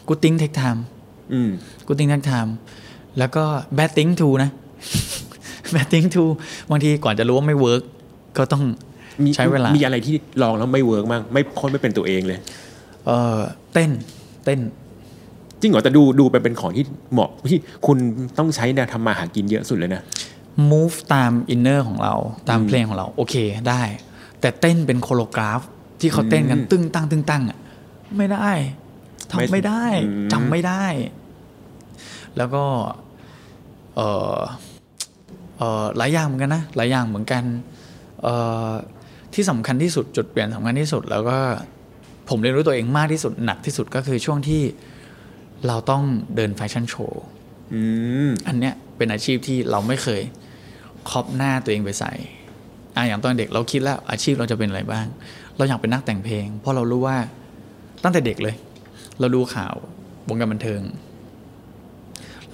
[0.08, 0.84] กูติ้งเทคไทม์
[1.34, 1.50] อืม
[1.88, 2.56] กูติ้งเทคไทม์
[3.18, 3.44] แล้วก็
[3.76, 4.50] แบ d ติ้งทูนะ
[5.72, 6.24] แบ d ติ้งทู
[6.70, 7.82] บางทีก่อนจะรู้ว่าไม่ work
[8.38, 8.64] ก็ต้อง
[9.24, 12.40] มีใช้เวลา มีอะไรที่ลองแล้วไม่ work มากไม่คนไม่เป็นตัวเองเลย
[13.06, 13.40] เอ่อ
[13.74, 13.92] เต้น
[14.46, 14.60] เต้น
[15.62, 17.98] จริงเหรอแต่ดูดูไปเป็นของที่เหมาะที่คุณ
[18.38, 20.04] ต้องใช้แนวทำมาหากินเยอะสุดเลยนะ
[20.72, 22.14] move ตาม inner ของเรา
[22.50, 23.36] ตามเพลงของเรา โอเค
[23.70, 23.82] ได้
[24.42, 25.62] แต่เต้นเป็นโคโลกราฟ
[26.00, 27.58] ที่เขาเต้นกันอืมตึ้งตั้งตึ้งตั้งอะ
[28.18, 28.50] ไม่ได้
[29.36, 30.86] ไม่ทำไม่ได้อืมจำไม่ได้
[32.38, 32.64] แล้วก็
[33.96, 34.02] เอ
[34.38, 34.40] อ
[35.58, 37.44] เออหลายอย่างเหมือนกันนะหลายอย่างเหมือนกัน
[38.24, 38.28] เอ
[38.68, 38.72] อ
[39.34, 41.38] ที่สำคัญที่สุดจุดเปลี่ยนสำคัญที่สุด แล้วก็
[42.30, 44.62] ผมเรียนรู้ตัวเองมากที่สุดหนักที่สุดก็คือช่วงที่
[45.68, 46.04] เราต้อง
[46.36, 47.24] เดินแฟชั่นโชว์
[47.74, 47.82] อื
[48.28, 50.22] มอันเนี้ยเป็นอาชีพที่เราไม่เคย
[51.10, 52.12] ครอบหน้าตัวเองไปใส่
[52.96, 55.06] อะอย่างตอนเด็กเราคิดแล้วอาชีพเราจะเป็นอะไรบ้าง
[55.58, 57.18] เราอยากเป็นนักแต่งเพลง เพราะเรารู้ว่า
[58.04, 58.56] ตั้งแต่เด็กเลย
[59.20, 59.74] เราดูข่าว
[60.28, 60.82] วงการบันเทิง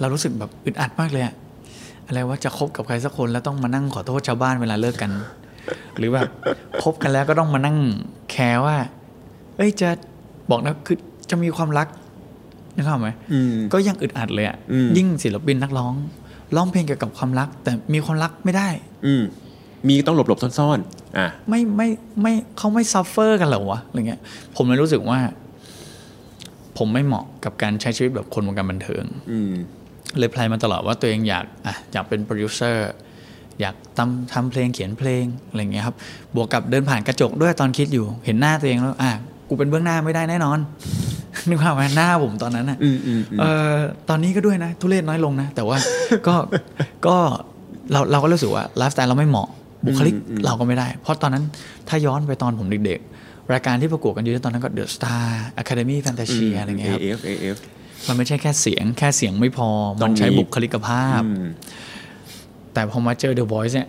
[0.00, 1.34] เรารู้สึกแบบอึดอัดมากเลยอะ
[2.06, 5.12] อะไรว่าจะคบกับใครสักคนแล้วต้องมานั่งขอโทษชาวบ้านเวลาเลิกกัน
[5.96, 6.28] หรือแบบ
[6.82, 7.78] คบกันแล้วก็ต้องมานั่ง
[8.30, 8.76] แคร์ว่า
[9.56, 9.88] เอ้ยจะ
[10.50, 10.98] บอกนะคือ
[11.30, 11.88] จะมีความรัก
[12.76, 15.94] นะครับไหมอืมก็ยังอึดอัดเลยอะอืมยิ่งศิลปินนักร้อง
[16.56, 18.68] ร้องเพลงเกี่ยวกับความรัก แต่มีความรักไม่ได้
[19.06, 19.22] อืม
[19.88, 21.88] มีต้องหลบหลบๆซ่อนๆอะไม่ไม่
[22.22, 24.20] ไม่เขาไม่ suffer กันเหรอวะอะไรเงี้ย
[24.56, 25.18] ผมเลยรู้สึกว่า
[26.78, 29.52] ผมไม่เหมาะกับการใช้ชีวิตแบบคนวงการบันเทิง อืม
[30.18, 32.90] เลย plan มาตลอดว่าตัวเองอยากอะอยากเป็นโปรดิวเซอร์
[33.60, 35.96] อยากทำทำเพลงเขียนเพลงอะไรเงี้ยครับ
[36.34, 39.10] บวกกับเดินผ่านกระจกด้วยตอนคิดอยู่ เห็นหน้าตัวเองแล้วอะ
[39.48, 40.58] กูเป็นเบื้องหน้าไม่ได้แน่นอน
[41.48, 43.76] นึกภาพไหมหน้าผมตอนนั้นอะอืมอืมอืมเออ
[44.08, 45.76] ตอนนี้ก็ด้วยนะ ทุเรศน้อยลงนะ แต่ว่า
[46.26, 46.34] ก็
[47.06, 47.16] ก็
[47.92, 49.48] เราเราก็รู้สึกว่าไลฟ์สไตล์เราไม่เหมาะ
[49.86, 51.44] บุคลิกอืมอืมเราก็ไม่ได้ เพราะตอนนั้น
[51.88, 57.56] ถ้าย้อนไปตอนผมเด็กๆ รายการที่ประกวดกันเยอะตอนนั้นก็เดอะสตาร์อะคาเดมี่แฟนตาเชียอะไรเงี้ยครับ AF AF
[58.08, 59.68] มันไม่ใช่แค่เสียง แค่เสียงไม่พอ
[60.02, 61.46] ต้มัองนใช้มีบุคลิกภาพอืม
[62.74, 63.88] แต่พอมาเจอ The Voice เนี่ย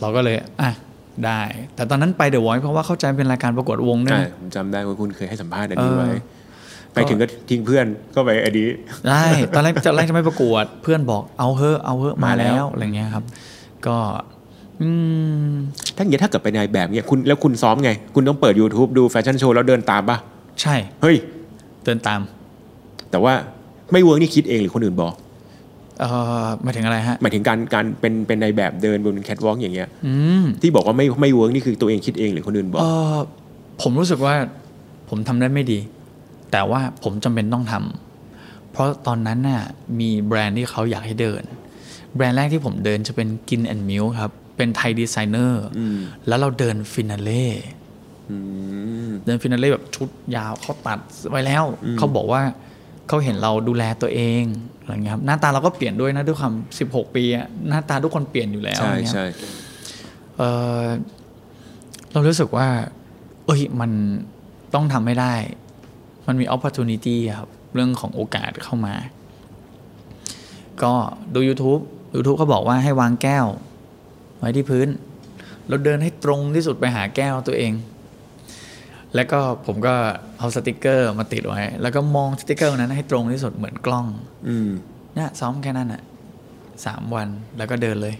[0.00, 0.70] เราก็เลย อะ
[1.26, 1.42] ได้
[1.74, 6.10] แต่ตอนนั้นไป The Voice เพราะว่าเข้าใจเป็นรายการประกวดวงด้วยใช่นะผมจำได้ว่าคุณเคยให้สัมภาษณ์อันนี้เออไว้
[6.94, 8.68] ไปถึงก็ทิ้งเพื่อนก็ไปอันนี้
[9.06, 9.22] ได้
[9.54, 13.24] ตอนแรกตอนแรกจะไม่ประกวด เพื่อนบอกเอาเฮอะเอาเฮอะมามาแล้วแล้วอะไรเงี้ยครับ
[13.86, 13.96] ก็
[14.82, 14.88] อื
[15.50, 15.52] ม
[15.96, 20.18] ถ้าอย่างนี้ถ้าเกิดไปในแบบเนี้ยคุณแล้วคุณซ้อมไง คุณต้องเปิด YouTube ดูแฟชั่นโชว์แล้วเดินตามป่ะ
[20.60, 21.16] ใช่ เฮ้ย
[21.84, 22.20] เดินตาม
[23.10, 23.32] แต่ว่า
[23.92, 25.14] ไม่ work นี่คิดเองหรือคนอื่นบอก
[26.00, 26.04] เอ
[26.44, 33.16] อหมายถึงอะไรฮะหมายถึงการการเป็นเป็นในแบบเดินบนแคทวอล์กอย่างเงี้ยอืมที่บอกว่าไม่ไม่ work นี่คือตัวเองคิดเองหรือคนอื่นบอกเออ
[33.82, 34.34] ผมรู้สึกว่า
[35.08, 35.78] ผมทำได้ไม่ดี
[36.52, 39.62] แต่ว่าผมจำเป็นต้องทำเพราะตอนนั้นน่ะ
[40.00, 41.42] มีแบรนด์ที่เขาอยากให้เดิน
[42.14, 47.46] แบรนด์แรกที่ผมเดินจะเป็นกินแอนด์มิลครับ เป็นไทยดีไซเนอร์อืมแล้วเราเดิน finale
[48.30, 48.36] อื
[49.06, 50.98] มเดิน finale แบบชุดยาวเขาตัด
[51.30, 51.64] ไว้แล้ว
[51.98, 52.42] เขาบอกว่า
[53.08, 54.44] เขาเห็นเราดูแลตัวเอง
[54.80, 56.52] อะไรเงี้ยครับหน้าตาเราก็เปลี่ยนด้วยนะด้วยความ
[56.86, 59.26] 16 ปีอะหน้าตาทุกคนเปลี่ยนอยู่แล้วใช่อะไรเงี้ยใช่
[60.36, 60.42] เอ
[60.82, 60.84] อ
[62.12, 62.66] เรารู้สึกว่า
[63.46, 63.90] เอ้ยมัน
[64.74, 65.34] ต้องทำให้ได้
[66.26, 68.94] มันมี opportunity อะครับ เรื่องของโอกาสเข้ามา
[70.82, 70.92] ก็
[71.34, 71.82] ดู YouTube
[72.14, 73.46] YouTube ก็บอกว่าให้วางแก้ว
[74.38, 74.88] ไว้ที่พื้น
[75.68, 77.72] แล้วเดินให้ตรงที่สุดไปหาแก้วตัวเอง
[79.14, 79.94] แล้วก็ผมก็
[80.38, 84.06] เอาสติกเกอร์มาติดไว้ แล้วก็มองสติกเกอร์นั้นให้ตรงที่สุดเหมือนกล้อง
[84.48, 84.68] อืม
[85.14, 86.02] เนี่ยซ้อมแค่นั้นอะ
[86.86, 88.14] สามวันแล้วก็เดินเลย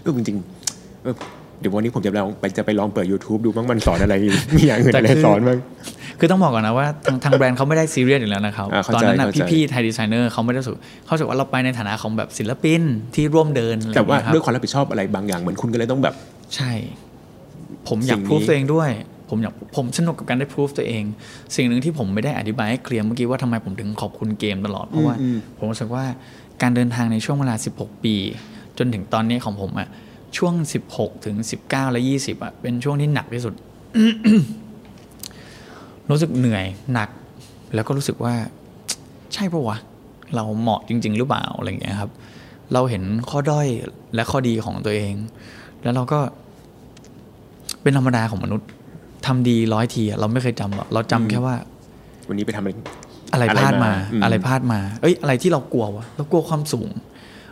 [0.00, 4.14] เออจริงๆ เออเดี๋ยววันนี้ผมจะลองไปจะไปลองเปิด YouTube ดูบ้างมันสอนอะไร
[4.56, 5.58] มีอย่างอื่นแต่อะไรคือสอนบ้าง
[6.18, 12.82] คือต้องบอกก่อนนะว่าทางทางแบรนด์เขาไม่ได้ซีเรียสอยู่แล้วนะครับอ่าเข้าตอนใจนั้นนะเข้าใจพี่ๆไทยดีไซเนอร์เขาไม่ได้รู้สึกเขารู้สึกว่าเราไปในฐานะของแบบศิลปิน
[13.14, 16.14] ที่ร่วมเดินอะไรอแต่ย่างว่าเงี้ยครับด้วยความรับผิดชอบอะไรบางอย่างเหมือนคุณก็เลยต้องแบบ
[16.54, 16.72] ใช่
[17.88, 18.90] ผมอยากสิ่งนี้พูดตัวเองด้วย
[19.30, 21.04] ผมอยากผมสนุกกับการได้พูดตัวเอง
[21.56, 25.14] สิ่งหนึ่งที่ผมไม่ได้อธิบายให้เคลียร์เมื่อกี้ว่าทำไมผมถึงขอบคุณเกมตลอด เพราะว่า
[25.58, 26.04] ผมรู้สึกว่า
[26.62, 28.14] การเดินทางในช่วงเวลา 16 ปี
[28.78, 29.88] จนถึงตอนนี้ของผมอะ
[30.36, 30.54] ช่วง
[30.90, 33.54] 16 ถึง 19 และ 20อะเป็นช่วงที่หนักที่สุด
[36.10, 37.08] รู้สึกเหนื่อยหนัก
[37.74, 38.34] แล้วก็รู้สึกว่า
[39.34, 39.76] ใช่ปะวะ
[40.34, 42.10] เราเหมาะจริง ๆ หรือเปล่าอะไรอย่างเงี้ยครับ
[42.72, 43.66] เราเห็นข้อด้อย
[44.14, 45.14] และข้อดีของตัวเอง
[45.82, 46.18] แล้วเราก็
[47.82, 48.68] เป็นธรรมดาของมนุษย์
[49.26, 51.56] ทำดีร้อยทีอะเราไม่เคยจำหรอกเราจำแค่ว่า
[52.28, 52.70] วันนี้ไปทำอะไร
[53.32, 56.90] อะไรอะไรพลาดมามาอืมอะไรพลาดมา เอ้ย อะไรที่เรากลัววะ เรากลัวความสูง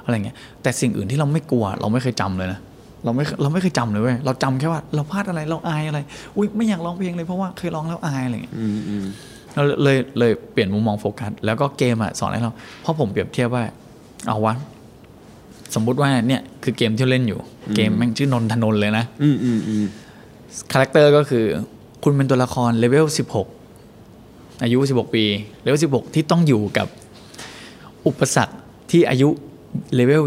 [0.04, 2.60] อะไรเงี้ย แต่สิ่งอื่นที่เราไม่กลัว เราไม่เคยจำเลยนะ
[3.04, 5.98] เราไม่เราไม่เคยจำเลยเว้ยเราจำแค่ว่าเราพลาดอะไรเราอายอะไร
[6.36, 9.04] อุ้ยไม่อยากร้องเพลงเลยเพราะว่าเคยร้องแล้วอายอะไรเงี้ยอืมอืม
[9.54, 13.64] เราเลยเลยเปลี่ยนมุมมองโฟกัสแล้วก็เกมอะสอนให้เราเพราะผมเปรียบเทียบว่า
[14.28, 14.54] เอาวะ
[15.74, 17.40] สมมุติว่าเนี่ยคือเกมที่เล่นอยู่
[17.76, 19.84] เกมแม่งชื่อนนทนนท์เลยนะอืมอืมอืม
[20.72, 21.44] character ก็คือ
[22.02, 23.06] คุณเป็นตัวละครเลเวล
[23.84, 25.24] 16อายุ16ปี
[25.62, 26.86] เลเวล16ที่ต้องอยู่กับ
[28.06, 28.54] อุปสรรค
[28.90, 29.28] ที่อายุ
[29.94, 30.22] level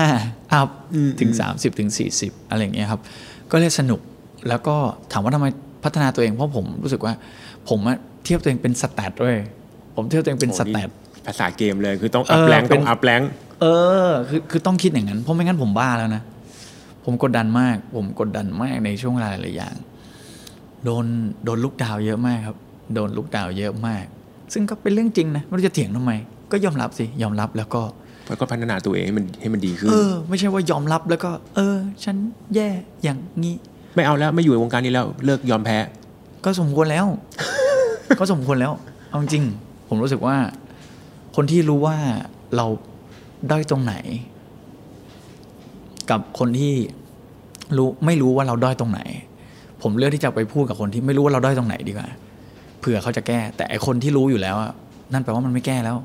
[0.00, 0.68] 25 up
[1.20, 3.00] ถึง 30ถึง40 อะไรอย่างเงี้ยครับ
[3.50, 4.00] ก็เลยสนุก
[4.48, 4.76] แล้วก็
[5.12, 5.46] ถามว่าทำไม
[5.84, 7.14] พัฒนาตัวเองเพราะผมรู้สึกว่า
[7.68, 9.36] ผมอะเทียบตัวเองเป็น stat ด้วย
[9.96, 10.88] ผมเทียบตัวเองเป็น stat
[11.26, 13.20] ภาษาเกมเลยคือต้องเออต้อง up แรงเป็ต้อง up แรง
[13.60, 13.66] เอ
[14.08, 16.22] อคือคือต้องคิดอย่างนั้น เพราะไม่งั้นผมบ้าแล้วนะ
[17.04, 19.74] ผมกดดันมาก ผมกดดันมากในช่วงเวลาหลายๆอย่าง
[20.84, 21.04] โดน
[21.44, 22.56] โดนลุกดาวเยอะมากครับ
[22.94, 24.04] โดนลุกดาวเยอะมาก
[24.52, 26.12] ซึ่งก็เป็นเรื่องจริงนะไม่รู้จะเถียงทำไม
[26.52, 27.82] ก็ยอมรับสิยอมรับแล้วก็
[28.28, 32.16] แล้วก็พัฒนาตัวเองให้มันให้มันดีขึ้น เออ ไม่ใช่ว่ายอมรับแล้วก็ เออ ฉัน
[32.54, 32.68] แย่
[33.02, 33.56] อย่างงี้
[33.94, 35.78] ไม่เอาแล้วไม่อยู่ในวงการนี้แล้วเลิกยอมแพ้
[36.44, 37.06] ก็สมควรแล้ว
[38.20, 38.72] ก็สมควรแล้ว
[39.08, 39.44] เอาจริง
[39.88, 40.36] ผมรู้สึกว่า
[41.36, 41.96] คนที่รู้ว่า
[42.56, 42.66] เรา
[43.50, 43.94] ด้อยตรงไหน
[46.10, 46.74] กับคนที่
[47.76, 49.00] รู้ไม่รู้ว่าเราด้อยตรงไหน
[49.82, 52.08] ผมเลือกที่จะไปพูดกับคนที่ไม่รู้ว่าเราด้อยตรงไหนดีกว่า
[52.80, 54.72] เผื่อเขาจะแก้ แต่ไอคนที่รู้อยู่แล้วอะ
[55.12, 55.96] นั่นแปลว่ามันไม่แก้แล้ว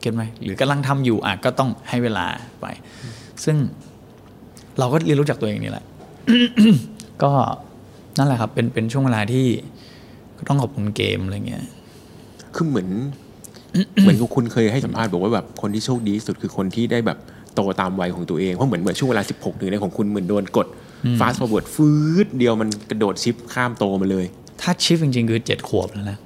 [0.00, 2.26] เก็ตไหมหรือกำลังทำอยู่อะก็ต้องให้เวลา
[2.60, 2.66] ไป
[3.44, 3.56] ซึ่ง
[4.78, 5.84] เราก็เรียนรู้จากตัวเองนี่แหละ
[7.22, 7.32] ก็
[8.18, 9.46] นั่นแหละครับ เป็นเป็นช่วงเวลาที่
[10.38, 11.64] ก็ต้องขอบคุณเกมอะไรเงี้ย
[12.54, 12.88] คือเหมือน
[14.00, 17.18] เหมือนกับคุณเคยให้สัมภาษณ์บอกว่าแบบคนที่โชคดีที่สุดคือคนที่ได้แบบ
[17.54, 20.66] โตตามวัยของตัวเองเพราะเหมือนเหมือนช่วงเวลา 16หนึ่งในของคุณเหมือนโดนกด
[21.20, 21.90] fast forward ฟื
[22.24, 24.26] ดเดียวมันกระโดดชิปข้ามโตมาเลย
[24.60, 26.18] ถ้าชิฟจริงๆ คือเจ็ดขวบแล้วนะ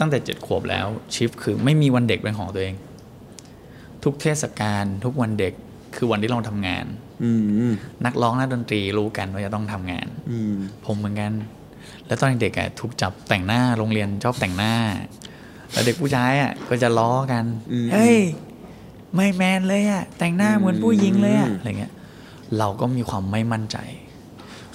[0.00, 2.74] ตั้งแต่เจ็ดขวบแล้วชิฟคือไม่มีวันเด็กเป็นของตัวเอง
[4.04, 5.52] ทุกเทศกาลทุกวันเด็ก
[5.96, 6.86] คือวันที่เราทำงาน
[7.24, 7.30] อื
[7.68, 7.72] ม
[8.04, 10.54] นักร้องนักดนตรีรู้กันว่าจะต้องทำงานอืม
[10.86, 11.32] ผมเหมือนกัน
[12.06, 14.74] แล้วตอนเด็กๆอะถูกจับแต่งหน้าโรงเรียนชอบแต่งหน้า
[15.72, 18.18] แล้วเด็กผู้ชายอะก็จะล้อกันอืมเฮ้ย
[19.14, 21.92] ไม่แมนเลยอะแต่งหน้าเหมือนผู้หญิงเลยอะอืมอะไรเงี้ย
[22.58, 23.76] เราก็มีความไม่มั่นใจ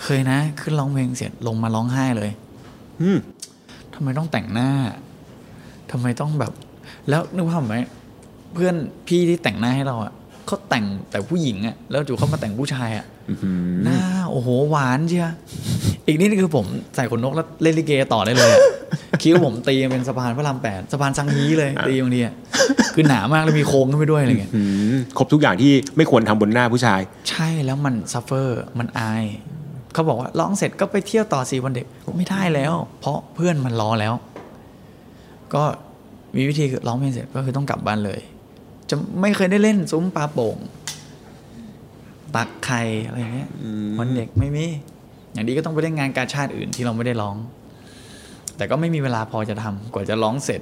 [0.04, 2.32] เคยนะ ขึ้นร้องเพลงเสร็จลงมาร้องไห้เลย
[3.02, 3.18] อืม
[3.94, 4.70] ทำไมต้องแต่งหน้า
[5.92, 6.52] ทำไมต้องแบบ
[7.10, 7.76] แล้วนึกภาพไหม
[8.54, 8.76] เพื่อน
[9.08, 10.14] พี่ที่แต่งหน้าให้เราอะ
[10.46, 14.00] เขาแต่งแต่ผู้หญิงอะแล้วจู่เขามาแต่งผู้ชายอะอื้อหือหน้า
[14.32, 15.30] โอ้โหหวานเชีย
[16.08, 18.60] อีกนิดนึงคือผมใส่ขนนกแล้วเล่นลิเกต่อได้เลยอะ
[19.22, 22.34] คิ้วผมตีเป็นสะพานพระรามแปดสะพานซังฮี้เลยตีบางทีอะ
[22.96, 24.62] คือหนามากแล้วมีโค้งขึ้นไปด้วยอะไรเงี้ยอื
[24.94, 29.24] มครบทุกอย่างที่ไม่ควรทำบนหน้าผู้ชาย ใช่แล้วมัน suffer มันอาย
[29.94, 31.86] เขาบอกว่าร้องเสร็จก็ไปเที่ยวต่อสี่วันเด็ก
[32.18, 34.14] ไม่ได้แล้ว เพราะเพื่อนมันรอแล้ว
[35.54, 35.64] ก็
[36.36, 38.20] มีวิธีคือร้องเพลงเสร็จก็คือต้องกลับบ้านเลย
[38.90, 40.58] จะไม่เคยได้เล่นซุ้มปลาโป่ง
[42.36, 44.66] ตักไข่อะไรเงี้ยอืมวันเด็กไม่มี
[45.34, 47.36] อย่างดีก็ต้องไปเล่นงานการชาติอื่นที่เราไม่ได้ร้อง
[48.58, 50.62] แต่ก็ไม่มีเวลาพอจะทำกว่าจะร้องเสร็จ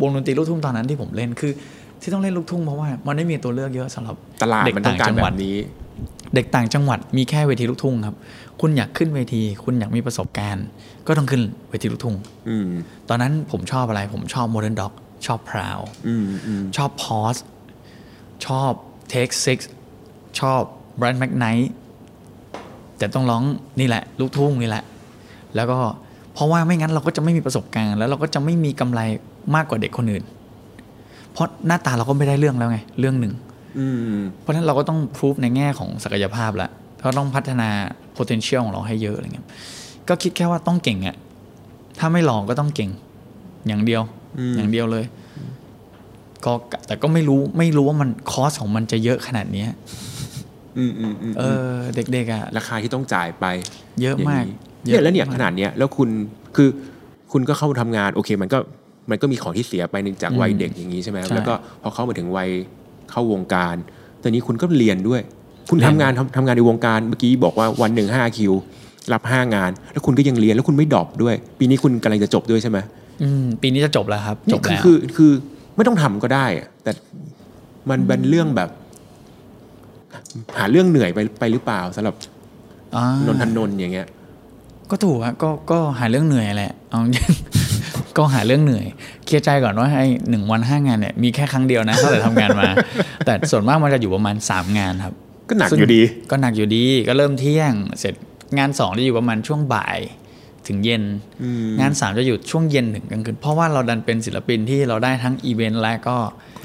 [0.00, 1.52] วงดนตรีลูกทุ่งตอนนั้นที่ผมเล่นคือ
[2.00, 5.56] ที่ต้องเล่นลูกทุ่งเพราะว่า มันไม่มีตัวเลือกเยอะสำหรับตลาดเด็กมันต้อต่างงการจังแบหวัดบนี้
[6.34, 8.16] เด็กต่างจังหวัดมีแค่เวทีลูกทุ่งครับ
[8.60, 10.66] คุณอยากขึ้นเวที คุณอยากมีประสบการณ์
[11.06, 12.16] ก็ต้องขึ้นเวทีลูกทุ่ง
[12.48, 12.68] อืม
[13.08, 14.92] ตอนนั้นผมชอบอะไร ผมชอบโมเดิร์นด็อก
[15.26, 17.36] ชอบ Proud อืมอืมชอบ Pause
[18.46, 18.72] ชอบ
[19.08, 19.58] เทคซิก
[20.40, 20.60] ชอบ
[20.98, 21.62] b บรนด์แม k ไน t
[22.98, 23.42] แต่ต้องร้อง
[23.80, 24.84] นี่แหละ ลูกทุ่งนี่แหละ
[25.54, 25.78] แล้วก็
[26.34, 29.00] เพราะว่าไม่งั้นเราก็จะไม่มีประสบการณ์ แล้วเราก็จะไม่มีกำไร
[29.54, 30.24] มากกว่าเด็กคนอื่น
[31.32, 33.45] เพราะหน้าตาเราก็ไม่ได้เรื่องแล้วไง เรื่องหนึ่งอืม
[34.40, 36.68] เพราะฉะนั้นเราก็ต้องพิสูจน์ในแง่ของศักยภาพละ
[37.02, 37.68] เราต้องพัฒนา
[38.16, 39.46] potential ของเราให้เยอะอะไรเงี้ย
[40.08, 41.16] ก็คิดแค่ว่าต้องเก่งอะ
[41.98, 42.90] ถ้าไม่ลองก็ต้องเก่ง
[43.66, 44.02] อย่างเดียว
[44.38, 45.04] อืมอย่างเดียวเลย
[46.44, 46.52] ก็
[46.86, 49.68] แต่ก็ไม่รู้ไม่รู้ว่ามันคอสของมันจะเยอะขนาดเนี้ย
[50.78, 53.44] อืมอืมอืมเออ เด็กๆอะราคาที่ต้องจ่ายไป
[54.00, 54.44] เยอะมาก
[54.86, 56.08] อย่างนี้เนี่ยแล้วเนี่ยอะมกขนาดเนี้ยแล้วคุณ
[56.56, 56.68] คือ
[57.32, 58.58] คุณก็เข้าทำงาน โอเค มันก็
[59.10, 62.50] มันก็มีของที่เสียไปในจากวัยอืมเด็กอย่างนี้ใช่ไหมครับใช่แล้วก็พอเข้ามาถึงวัย
[63.10, 63.76] เข้าวงการ
[64.22, 65.20] ตอนนี้คุณก็เรียนด้วย
[65.70, 68.52] คุณทำงานทำทำงานในวงการเมื่อกี้บอกว่าวันหนึ่งห้าคิว
[69.12, 72.78] รับห้างาน แล้วคุณก็ยังเรียนแล้วคุณไม่ดรอปด้วย ปีนี้คุณกำลังจะจบด้วยใช่ไหม
[73.22, 75.32] อืมปีนี้จะจบแล้วครับจบนี่แล้วคือคือคือ
[75.76, 76.92] ไม่ต้องทำก็ได้อะแต่
[77.90, 78.70] มันเป็นเรื่องแบบ
[80.58, 82.14] หาเรื่องเหนื่อยไปไปหรือเปล่าสำหรับ
[82.94, 84.06] อ่านนทนนท์อย่างเงี้ย
[84.90, 87.32] ก็ถูกอะก็ก็หาเรื่องเหนื่อยแหละเอาจริง
[88.18, 88.86] ก็หาเรื่องเหนื่อย
[89.24, 92.70] เคลียร์ใจก่อนว่าไอ้หนึ่งวันห้างานเนี่ยมีแค่ครั้งเดียวนะตั้งแต่ทำงานมา
[93.26, 95.14] แต่ส่วนมากมันจะอยู่ประมาณสามงานครับ
[95.48, 98.14] ก็หนักซึ่งอยู่ดี ก็หนักอยู่ดีก็เริ่มเที่ยง เสร็จ
[98.58, 99.98] งานสองจะอยู่ประมาณช่วงบ่าย
[100.66, 101.02] ถึงเย็น
[101.42, 106.16] อืมงานสามจะอยู่ช่วงเย็นถึงกลางคืน เพราะว่าเราดันเป็นศิลปินที่เราได้ทั้งอีเวนต์และก็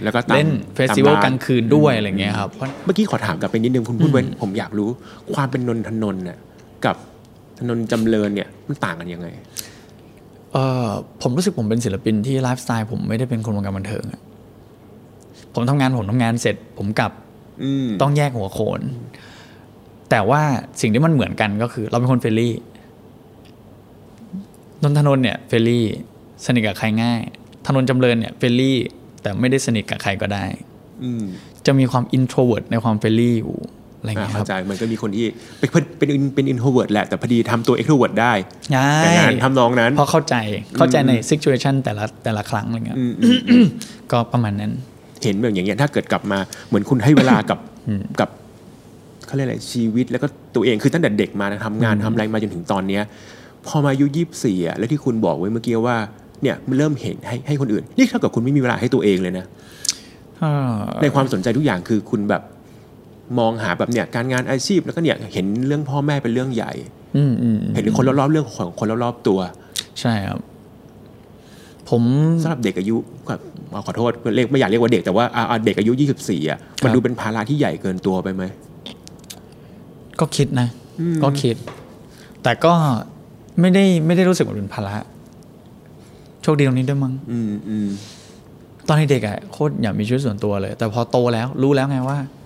[0.04, 4.90] แล้วก็ตามเล่น festival ตามร้านกลางคืนด้วยอะไรเงี้ยครับเพราะเมื่อกี้ขอถามกลับไปนิดนึงคุณพูดไว้อืมผมอยากรู้
[5.36, 6.38] ความเป็นนนทนนท์เนี่ย
[6.86, 6.96] กับ
[7.60, 9.61] ถนนจำเริญเนี่ยมันต่างกันยังไงเออ
[11.22, 14.22] ผมรู้สึกผมเป็นศิลปินที่ไลฟ์สไตล์ผมไม่ได้เป็นคนวงการบันเทิงอะ
[15.54, 17.12] ผมทำงานผมทำงานเสร็จ ผมกลับ
[17.64, 18.82] อืมต้องแยกหัวโขน
[20.10, 20.42] แต่ว่า
[20.82, 22.54] สิ่งที่มันเหมือนกันก็คือ เราเป็นคน friendly
[24.84, 25.86] นนทนนท์เนี่ย friendly
[26.46, 27.22] สนิทกับใครง่าย
[27.68, 28.78] ถนนจำเริญเนี่ย friendly
[29.22, 30.46] แต่ไม่ได้สนิทกับใครก็ได้
[31.04, 31.24] อืม
[31.66, 33.56] จะมีความ introvert ในความ friendly อยู่
[34.02, 35.26] อะไรอย่างอ่าเงี้ยคเข้ารับใจมันก็มีคนที่
[35.60, 38.34] เป็นเป็นเป็นเป็น introvert แหละแต่พอดีทำตัว extrovert ได้
[38.72, 40.36] ใช่แต่งานทำนองนั้นเพราะเข้าใจ
[40.78, 43.66] เข้าใจในซิ t u เ t ชันแต่ละแต่ละครั้งอะไรเงี้ยอืมอืมอืม
[44.12, 44.72] ก็ประมาณนั้น
[45.24, 47.60] เห็นแบบอย่างเงี้ยถ้าเกิดกลับมาเหมือนคุณให้เวลากับ
[48.20, 48.30] กับ
[49.26, 53.04] เขาเรียกอะไรชีวิตแล้วก็ตัวเองคือตั้งแต่เด็กมานะทำงานทำอะไรมาจนถึงตอนเนี้ย
[53.68, 55.98] พอมาอายุยี่สิบสี่อะแล้วที่คุณบอกไว้เมื่อกี้ว่า
[56.44, 59.46] เนี่ยมันเริ่มเห็นให้ให้คนอื่น นี่เท่ากับคุณไม่มีเวลาให้ตัวเองเลยนะ
[61.02, 62.42] ในความสนใจทุกอย่างคือคุณแบบ
[63.40, 66.74] มองหาแบบเนี่ยการงานอาชีพแล้วก็เนี่ยเห็นเรื่องพ่อแม่เป็นเรื่องใหญ่
[67.18, 69.40] อืมอืมเห็นคนรอบๆเรื่องของคนรอบๆตัว
[70.02, 70.40] ใช่ครับ
[71.90, 72.04] ผม
[72.42, 72.96] สำหรับเด็กอายุ
[73.28, 73.34] ก็
[73.86, 75.92] ขอโทษเรียกไม่อยากเรียกว่าเด็กแต่ว่าอ่าอ่าเด็กอายุ
[76.22, 78.44] 24อะมันดูเป็นภาระที่ใหญ่เกินตัวไปไหม
[80.20, 80.68] ก็คิดนะ
[81.00, 81.56] อืมก็คิด
[82.44, 82.74] แต่ก็
[83.60, 84.94] ไม่ได้ไม่ได้รู้สึกว่าเป็นภาระ
[86.42, 87.88] โชคดีตรงนี้ด้วยมั้งอืมอืม
[88.88, 92.41] ตอนเด็กอะโคตรอยากมีชีวิตส่วนตัวเลย แต่พอโตแล้วรู้แล้วไงว่าเ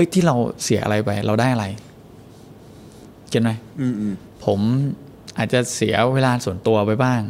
[0.00, 1.66] อ้ยที่เราเสียอะไรไป เราได้อะไร
[3.30, 4.60] เก็ตไหมอืมอืมผม
[5.38, 7.20] อาจจะเสียเวลาส่วนตัวไปบ้าง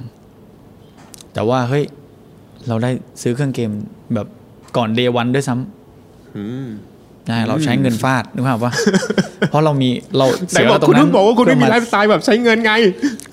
[1.35, 1.85] แต่ว่าเฮ้ย
[2.69, 2.91] เราได้
[3.23, 3.71] ซื้อเครื่องเกม
[4.15, 4.27] แบบ
[4.77, 5.55] ก่อนเดวันด้วยซ้
[6.37, 6.69] อืม
[7.27, 8.73] ใช่เราใช้เงินฟาดนึกภาพว่า
[9.51, 12.73] เพราะเรามีเราไหนเสียบอกตรคุณงนั้เพิ่นงบอกว่าคุณไม่มีเพื่ไลอฟ์สไตล์แบบใช้เงินไง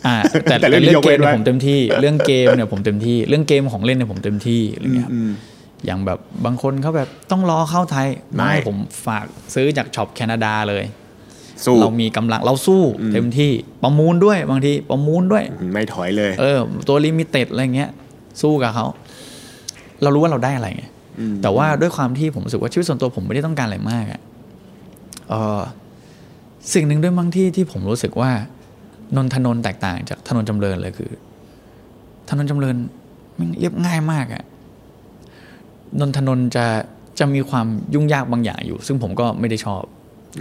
[0.06, 5.13] อ่า แต่แต่แต่เรื่องนี้เรื่องเกมยกเว้นไว้เนี่ยผมเต็มที่ เรื่องเกมเนี่ยผมเต็มที่ เรื่องเกมของเล่นเนี่ยผมเต็มที่อะไรเงี้ยครับ
[5.79, 10.83] อืมอย่างแบบบางคนเขาแบบต้องรอเข้าไทยไม่ไม่ผมฝากซื้อจาก shop แคนาดาเลย
[11.65, 12.81] สู้เรามีกำลังเราสู้
[13.13, 13.51] เต็มที่
[13.83, 17.89] ประมูลด้วยบางทีประมูลด้วย ไม่ถอยเลย เออ ตัว limited อะไรเงี้ย
[18.41, 18.85] สู้กับเขา
[20.01, 20.83] เรารู้ว่าเราได้อะไรไง
[21.19, 24.21] อืมแต่ว่าด้วยความที่ผมรู้สึกว่าชีวิตส่วนตัวผมไม่ได้ต้องการอะไรมากอะ
[25.29, 25.61] เออ
[26.73, 28.31] สิ่งหนึ่งด้วยบางที่ที่ผมรู้สึกว่า
[29.15, 31.11] นนทนนท์แตกต่างจากถนนจำเริญเลยคือ
[32.29, 32.75] ถนนจำเริญ
[33.39, 34.43] มันเรียบง่ายมากอะ
[36.00, 36.65] นนทนนท์จะ
[37.19, 39.84] จะมีความยุ่งยากบางอย่างอยู่ ซึ่งผมก็ไม่ได้ชอบ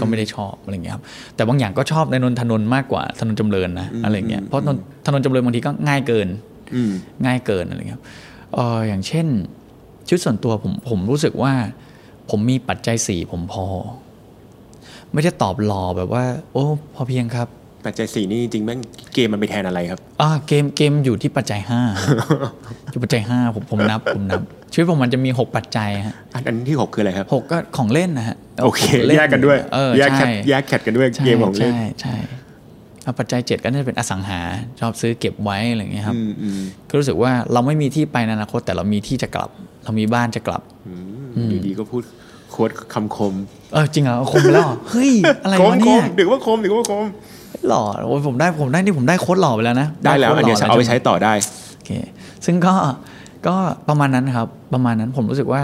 [0.01, 1.03] ก็ไม่ได้ชอบอะไรเงี้ยครับ
[1.35, 6.29] แต่บางอย่างก็ชอบในนนทนนท์มากกว่าถนนจำเริญนะอะไรเงี้ยเพราะนนถนนจำเริญบางทีก็ง่ายเกิน
[6.75, 6.93] อืม
[7.27, 8.05] ง่ายเกินอะไรเงี้ยครับ
[8.55, 9.27] เอออย่างเช่น
[10.07, 11.53] ชีวิตส่วนตัวผมผมรู้สึกว่า
[12.31, 13.67] ผมมีปัจจัยสี่ผมพอ
[15.13, 17.49] ไม่ได้ตอบหล่อแบบว่า โอ้ พอเพียงครับ
[17.87, 18.81] ปัจจัยสี่นี่จริงๆแม่ง
[19.15, 21.81] เกมมันไปแทนอะไรครับอ่าเกมเกมอยู่ที่ปัจจัยห้า
[22.91, 24.41] อยู่ปัจจัยห้าผมผมนับผมนับ
[24.73, 32.15] ชีวิตผมมันจะมีหกปัจจัยฮะอันอันที่หกคืออะไรครับหกก็ของเล่นนะฮะโอเคของล่นแยกกันด้วยเออแยกแคใช่ทแยกแคทกันด้วยใช่เกมของเล่นใช่ใช่
[33.03, 34.41] เอาปัจจัยเจ็ดก็น่าจะเป็นอสังหา
[34.81, 39.51] ชอบซื้อเก็บไว้อะไรอย่างเงี้ยครับอืมอืมก็รู้สึกว่าเราไม่มีที่ไปในอนาคตแต่เรามีที่จะกลับ
[39.85, 40.95] เรามีบ้านจะกลับอื
[41.45, 42.03] มอยู่ดีก็พูด
[42.51, 43.35] โค้ดคำคม
[43.73, 45.13] เออจริงเหรอคมไปแล้วเหรอเฮ้ย
[45.45, 47.05] อะไรคมวะคเนี่ยมถือว่าคมถือว่าคม
[47.69, 51.33] หล่อโอ้ยผมได้ผมได้นี่ผมได้โค้ดหล่อไปแล้วนะได้แล้วโค้อันเนี้ยหล่เอาไปใช้ต่อได้
[51.75, 51.91] โอเค
[52.45, 52.75] ซึ่งก็
[53.47, 53.55] ก็
[53.89, 55.63] ประมาณนั้นครับ ประมาณนั้นผมรู้สึกว่า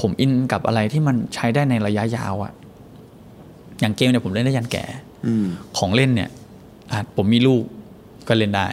[0.00, 2.52] ผมอินกับอะไรที่มันใช้ได้ในระยะยาวอะ
[3.80, 4.84] อย่างเกมเนี่ยผมเล่นได้ยันแก่
[5.26, 5.46] อืม
[5.78, 6.30] ของเล่นเนี่ย
[6.92, 7.62] อาจผมมีลูก
[8.28, 8.68] ก็เล่นได้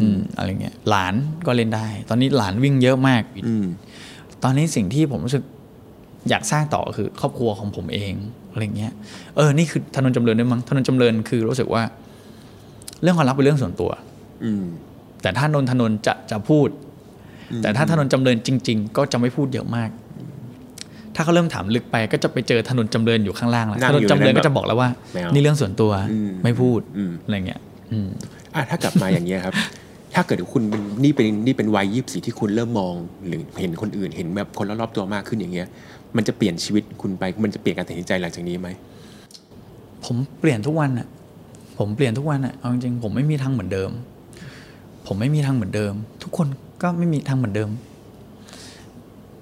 [0.00, 1.14] อืมอะไรเงี้ยหลาน
[1.46, 3.66] ก็เล่นได้ ตอนนี้หลานวิ่งเยอะมากอืม
[4.42, 5.44] ตอนนี้สิ่งที่ผมรู้สึก
[6.28, 8.12] อยากสร้างต่อคือครอบครัวของผมเอง
[8.52, 8.92] อะไรเงี้ย
[9.36, 11.82] เออนี่คือถนนจำเริญด้วยมั้งถนนจำเริญคือรู้สึกว่า
[13.02, 13.90] เรื่องความรักเป็นเรื่องส่วนตัว
[14.44, 14.64] อืม
[15.22, 16.68] แต่ถ้านนทนนท์จะจะพูด
[17.62, 19.90] แต่ถ้าถนนจำเริญจริง ๆ ก็จะไม่พูดเยอะมาก
[21.14, 27.60] ถ้าเขาเริ่มถามลึกไปก็จะไปเจอถนนจำเริญอยู่ข้างล่างแล้วนั่งถนอนยู่จำเริญในนั้นก็จะบอกแล้วว่า ไม่เอานี่เรื่องส่วนตัวอืม ไม่พูดอืมอะไรเงี้ย
[27.92, 28.08] อืม
[28.54, 29.54] อะถ้ากลับมาอย่างเงี้ยครับ
[30.14, 32.94] ถ้าเกิดคุณเป็นนี่เป็นนี่เป็นวัยยี่สิบที่คุณเริ่มมอง
[33.26, 35.68] หรือเห็นคนอื่นเห็นแบบคนรอบๆตัวมากขึ้นอย่างเงี้ย
[36.16, 38.68] มันจะเปลี่ยนชีวิตคุณไป มันจะเปลี่ยนการตัดสินใจหลังจากนี้ไหม
[40.04, 41.06] ผมเปลี่ยนทุกวันอะ
[41.78, 43.90] ผมเปลี่ยนทุกวันอะเอาจริงๆผมไม่มีทางเหมือนเดิม
[45.06, 46.48] ผมไม่มีทางเหมือนเดิม ทุกคน
[46.82, 47.70] ก็ไม่มีทางเหมือนเดิม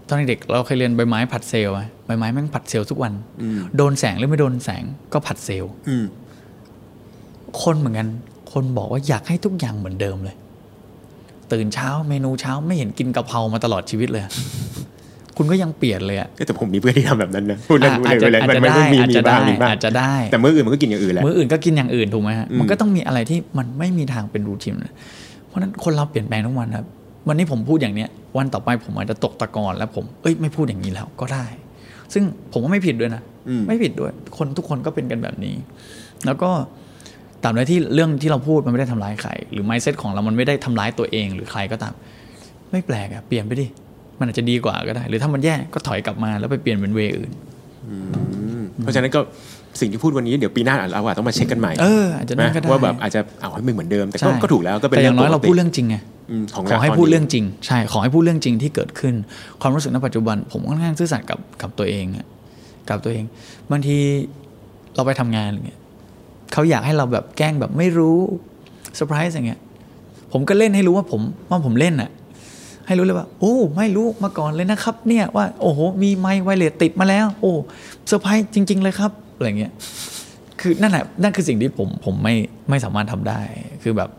[0.07, 6.05] ตอนเด็กๆเราเคยเรียนใบไม้ผัดเซลล์อะใบไม้แม่งผัดเซลล์ทุกวันอืมโดนแสงหรือไม่โดนแสงก็ผัดเซลล์อืม
[7.63, 8.09] คนเหมือนกัน
[8.53, 10.37] คนบอกว่าอยากให้ทุกอย่างเหมือนเดิมเลย
[11.53, 14.33] ตื่นเช้าเมนูเช้าไม่เห็นกินกะเพรามาตลอดชีวิตเลยอะ
[15.37, 24.93] คุณก็ยังเปลี่ยนเลยอะแต่ผมมีเพื่อนที่ทำแบบนั้นนะพูดเล่นอะพูดเล่นอาจจะมันอาจจะมันมีได้มีอาจจะบ้างได้มีบ้างอาจจะได้ แต่มื้ออื่นมันก็กินอย่างอื่นแหละมื้ออื่นก็กินอย่างอื่นถูกไหมฮะอืมมันก็ต้องมีอะไรที่มันไม่มีทางเป็นรูทีนนะ
[25.47, 26.87] เพราะฉะนั้นคนเราเปลี่ยนแปลงทุกวันครับ
[27.29, 31.45] วันนี้ผมพูดอย่างเนี้ย วันต่อไปผมอาจจะตกตะกอนแล้วผมเอ้ยไม่พูดอย่างนี้แล้วก็ได้
[32.13, 35.55] ซึ่งผมว่าไม่ผิดด้วยนะอืมไม่ผิดด้วย คนทุกคนก็เป็นกันแบบนี้
[36.27, 36.51] แล้วก็
[37.43, 41.95] ตราบใดที่เรื่องที่เราพูดมันไม่ได้ทำร้ายใคร หรือ mindset ของเรามันไม่ได้ทำร้ายตัวเองหรือใครก็ตาม
[42.71, 43.67] ไม่แปลกอะเปลี่ยนไปดิ
[44.19, 47.31] มันอาจจะดีกว่าก็ได้ หรือถ้ามันแย่ก็ถอยกลับมาแล้วไปเปลี่ยนเป็นเวย์อื่น
[47.89, 47.97] อื
[48.61, 49.21] มเพราะฉะนั้นก็
[49.81, 55.97] สิ่งที่พูดวันนี้เดี๋ยวปีหน้าเราอาจต้องมาเช็คกันใหม่เอออาจจะนั่นก็ได้ว่าแบบอาจจะเอาให้ไม่เหมือนเดิมแต่ก็ใช่ก็ถูกแล้วก็เป็นแต่อย่างน้อยปกเราพูดเรื่องจริงไง
[56.31, 59.15] อืมของขอให้ตนพูดนี้เรื่องจริง ใช่ขอให้พูดเรื่องจริงที่เกิดขึ้น
[59.63, 62.27] ความรู้สึกณปัจจุบัน ผมค่อนข้างซื่อสัตย์กับกับตัวเองอะ
[62.89, 63.25] กับตัวเอง
[63.71, 63.97] บางที
[64.95, 65.81] เราไปทำงานอะไรเงี้ย
[66.53, 68.19] เขาอยากให้เราแบบแกล้งแบบไม่รู้
[68.97, 69.61] เซอร์ไพรส์อย่างเงี้ย
[70.33, 72.11] ผมก็เล่นให้รู้ว่าผมว่าผมเล่นอะ
[72.87, 77.53] ให้รู้เลยว่า โอ้ ไม่รู้มาก่อนเลยนะครับ เนี่ยว่าโอ้โหมีไมค์ wireless ติดมาแล้ว โอ้
[78.07, 79.73] เซอร์ไพรส์จริง ๆ เลยครับอะไรเงี้ย
[80.61, 82.35] คือนั่นแหละนั่นคือสิ่งที่ผมผมไม่
[82.71, 83.41] ไม่สามารถทำได้
[83.83, 84.11] คือแบบ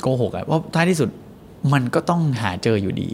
[0.00, 1.08] โกหกอะเพราะท้ายที่สุด
[1.72, 3.10] มันก็ต้องหาเจออยู่ดี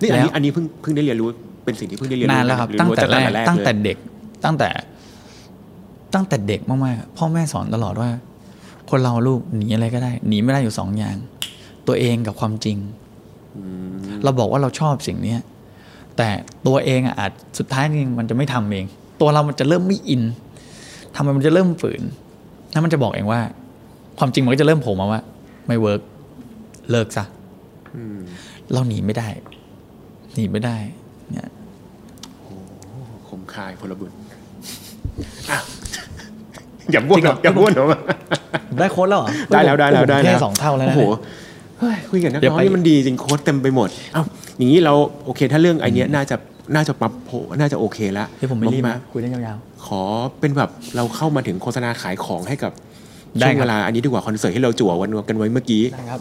[0.00, 1.28] นี่อันนี้แล้วอันนี้เพิ่งเพิ่งได้เรียนรู้
[1.64, 3.96] เป็นสิ่งที่เพิ่งได้เรียนรู้นานแล้วครับหอตั้งแต่รู้แรกเลยตั้งแต่เด็ก
[4.44, 4.68] ตั้งแต่
[6.14, 8.10] ตั้งแต่เด็กมากๆอะพ่อแม่สอนตลอดว่า
[8.90, 11.16] คนเราลูกหนีอะไรก็ได้หนีไม่ได้อยู่สองอย่าง
[11.86, 12.78] ตัวเองกับความจริง
[13.56, 13.62] อื
[13.94, 15.40] มเราบอกว่าเราชอบสิ่งเนี้ย
[16.16, 16.28] แต่
[16.66, 18.86] ตัวเองอะอาจสุดท้ายนี่มันจะไม่ทำเอง
[19.20, 20.22] ตัวเรามันจะเริ่มไม่อิน
[21.14, 22.02] ทำไมมันจะเริ่มฝืน
[22.72, 23.40] แล้วมันจะบอกเองว่า
[24.18, 25.20] ความจริงมันก็จะเริ่มโผล่มาว่า
[25.66, 26.00] ไม่เวิร์ก
[26.90, 27.24] เลิกซะ
[27.96, 28.20] อืม
[28.72, 29.28] เราหนีไม่ได้
[30.34, 30.76] หนีไม่ได้
[31.32, 31.50] เนี่ย
[33.28, 34.10] คมคายพลบุญ
[36.86, 37.88] อะอย่าบ้วนหรอกอย่าบ้วนหรอก
[38.78, 41.18] ได้โค้ดแล้วเหรอได้แล้วได้แล้วได้ผมแล้วเท่สองเท่าแล้วโอ้นะโหเนี่ย
[41.78, 44.22] เฮ้ยคุยกับนักเดี๋ยวร้องไปนี่มันดีจริงโค้ดเต็มไปหมดเอ้า
[44.58, 44.92] อย่างนี้เรา
[45.24, 46.36] โอเค ถ้าเรื่องไอเนี้ยน่าจะ
[46.74, 50.02] น่าจะปรับโผน่าจะโอเคแล้วที่ผมไม่รีบมานะคุยได้ยาวขอ
[50.40, 52.72] เป็นแบบเราเข้ามาถึงโฆษณาขายของให้กับ
[53.40, 56.20] ได้ช่วงครับเวลาอันนี้ดีกว่าคอนเสิร์ตที่เราจั่ววันกันไว้เมื่อกี้ๆได้ครับ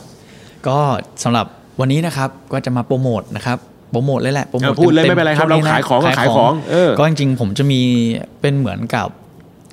[0.67, 0.77] ก็
[1.23, 1.45] สำหรับ
[1.79, 3.57] วันนี้นะครับก็จะมาโปรโมทนะครับ
[3.91, 7.81] โปรโมทเลยแหละโปรโมทเออพูดเลยต็ๆไม่เป็นไรครับช่วงเราขายของก็ขายของเออก็จริงๆผมจะมี
[8.41, 9.07] เป็นเหมือนกับ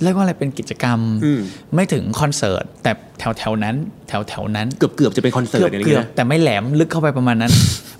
[0.03, 1.41] เรียกว่าอะไรเป็นกิจกรรมอืม
[1.75, 3.77] ไม่ถึงคอนเสิร์ตแต่แถวแถวๆนั้น
[4.09, 7.53] แถวแถวๆนั้นเกือบเกือบจะเป็นคอนเสิร์ตอะไรอย่างเกืเงี้ยเกือบนะแต่ไม่แหลมลึกเข้าไปประมาณนั้น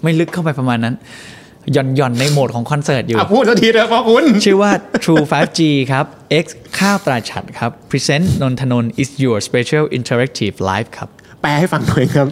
[0.03, 0.95] ไม่ลึกเข้าไปประมาณนั้น
[1.73, 4.71] หย่อนหย่อนในโหมดของคอนเสิร์ตอยู่อะพูดสักทีเถอะพ่อคุณ ชื่อว่า
[5.05, 5.61] True 5G
[5.93, 6.05] ครับ
[6.45, 6.47] X
[6.79, 11.09] ข้าวตราฉัตรครับ Present นนทนนท์ is your special interactive live ครับ
[11.43, 12.29] แปลให้ฟังหน่อยครับ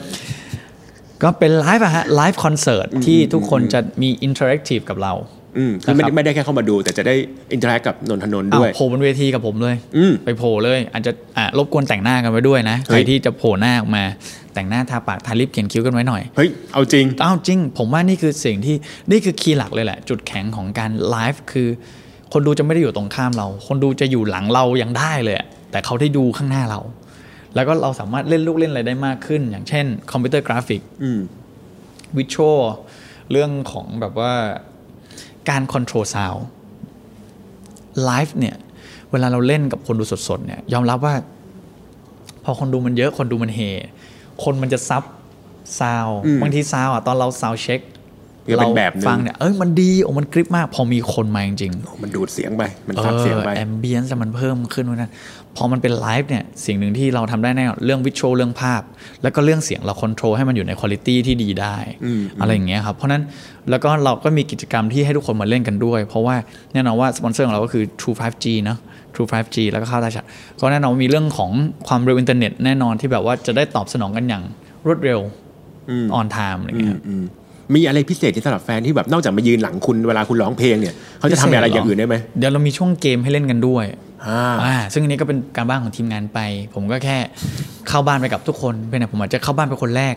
[1.23, 5.13] ก็เป็นไลฟ์อะฮะ live concert ที่ทุกคนจะมี interactive กับเรา
[5.59, 7.15] อืมคือไม่นะครับได้ไม่ได้แค่เข้ามาดู แต่จะได้
[7.53, 14.05] interact กับนนทนนท์อ้าวด้วยโผล่บนเวทีกับผมเลย อืมไปโผล่เลย อาจจะอะรบกวนแต่งหน้ากันไว้ด้วยนะเฮ้ใครยที่จะโผล่หน้าออกมา
[14.55, 18.77] แต่งหน้าทาปากทา lip เขียนคิ้วกันไว้หน่อยเฮ้ยเอาจริงอ้าวจริง ผมว่านี่คือสิ่งที่
[19.11, 21.69] นี่คือ key หลักเลยแหละ จุดแข็งของการไลฟ์คือ
[22.33, 26.81] คนดูจะไม่ได้อยู่ตรงข้ามเรา คนดูจะอยู่หลังเรายังได้เลยอะแต่เขาได้ดูข้างหน้าเรา
[27.55, 31.21] แล้วก็เราสามารถเล่นลูกเล่นอะไรได้มากขึ้น อย่างเช่น computer graphic อืม
[32.17, 32.59] visual
[33.31, 34.33] เรื่องของแบบว่า
[35.49, 38.57] การ control sound live เนี่ย
[39.11, 41.15] เวลาเราเล่นกับคนดูสดๆเนี่ยยอมรับว่า
[42.45, 43.61] พอคนดูมันเยอะคนดูมันเฮ
[44.45, 45.03] คนมันจะซับ
[45.81, 47.89] ซาวอืมบางทีซาวอะตอนเราซาวเช็คก็
[48.57, 55.13] เป็นแบบหนึ่งฟังเนี่ยเอ้ยมันดีโอ้มันกริบมาก พอมีคนมาจริงๆโอ้มันดูดเสียงไปมันซับเสียงไป ambience มันเพิ่มขึ้นวะนั้น
[55.57, 58.83] พอมันเป็นไลฟ์เนี่ยสิ่งหนึ่งที่เราทำได้แน่นอนเรื่อง visual เรื่องภาพ
[59.23, 63.23] แล้วก็เรื่องเสียงเราค o n t r o l ให้มันอยู่ในคุณ i t y ที่ดีได้อืมอะไรอย่างเงี้ยครับ เพราะฉะนั้น
[63.71, 66.37] แล้วก็เราก็มีกิจกรรมที่ให้ทุกคนมาเล่นกันด้วย เพราะว่า
[66.73, 68.79] แน่นอนว่าสปอนเซอร์ของเราก็คือ True 5G เนอะ
[69.15, 70.25] True 5G แล้วก็ข้าวตราฉัตร
[70.61, 71.51] ก็แน่นอนว่ามีเรื่องของ
[71.89, 74.43] ความเร็วอินเทอร์เน็ตแน่นอนที่แบบว่าจะได้ตอบสนองกันอย่าง
[74.87, 75.21] รวดเร็ว
[75.91, 77.15] อืม on time อะไรเงี้ย
[77.71, 83.85] อืมมีอะไรพิเศษที่สำหรับแฟนที่แบบนอกจากมายืนหลังคุณเวลาคุณร้องเพลงเนี่ยเขาจะทำอะไรอย่างอื่นได้ไหมเดี๋ยวเรามีช่วงเกมให้เล่นกันด้วย
[84.27, 86.39] อ่าอ่าซึ่งอันนี้ก็เป็นการบ้านของทีมงานไป
[86.75, 87.19] ผมก็แค่
[87.89, 90.17] เข้าบ้านไปกับทุกคนเป็นแต่ผมอาจจะเข้าบ้านเป็นคนแรก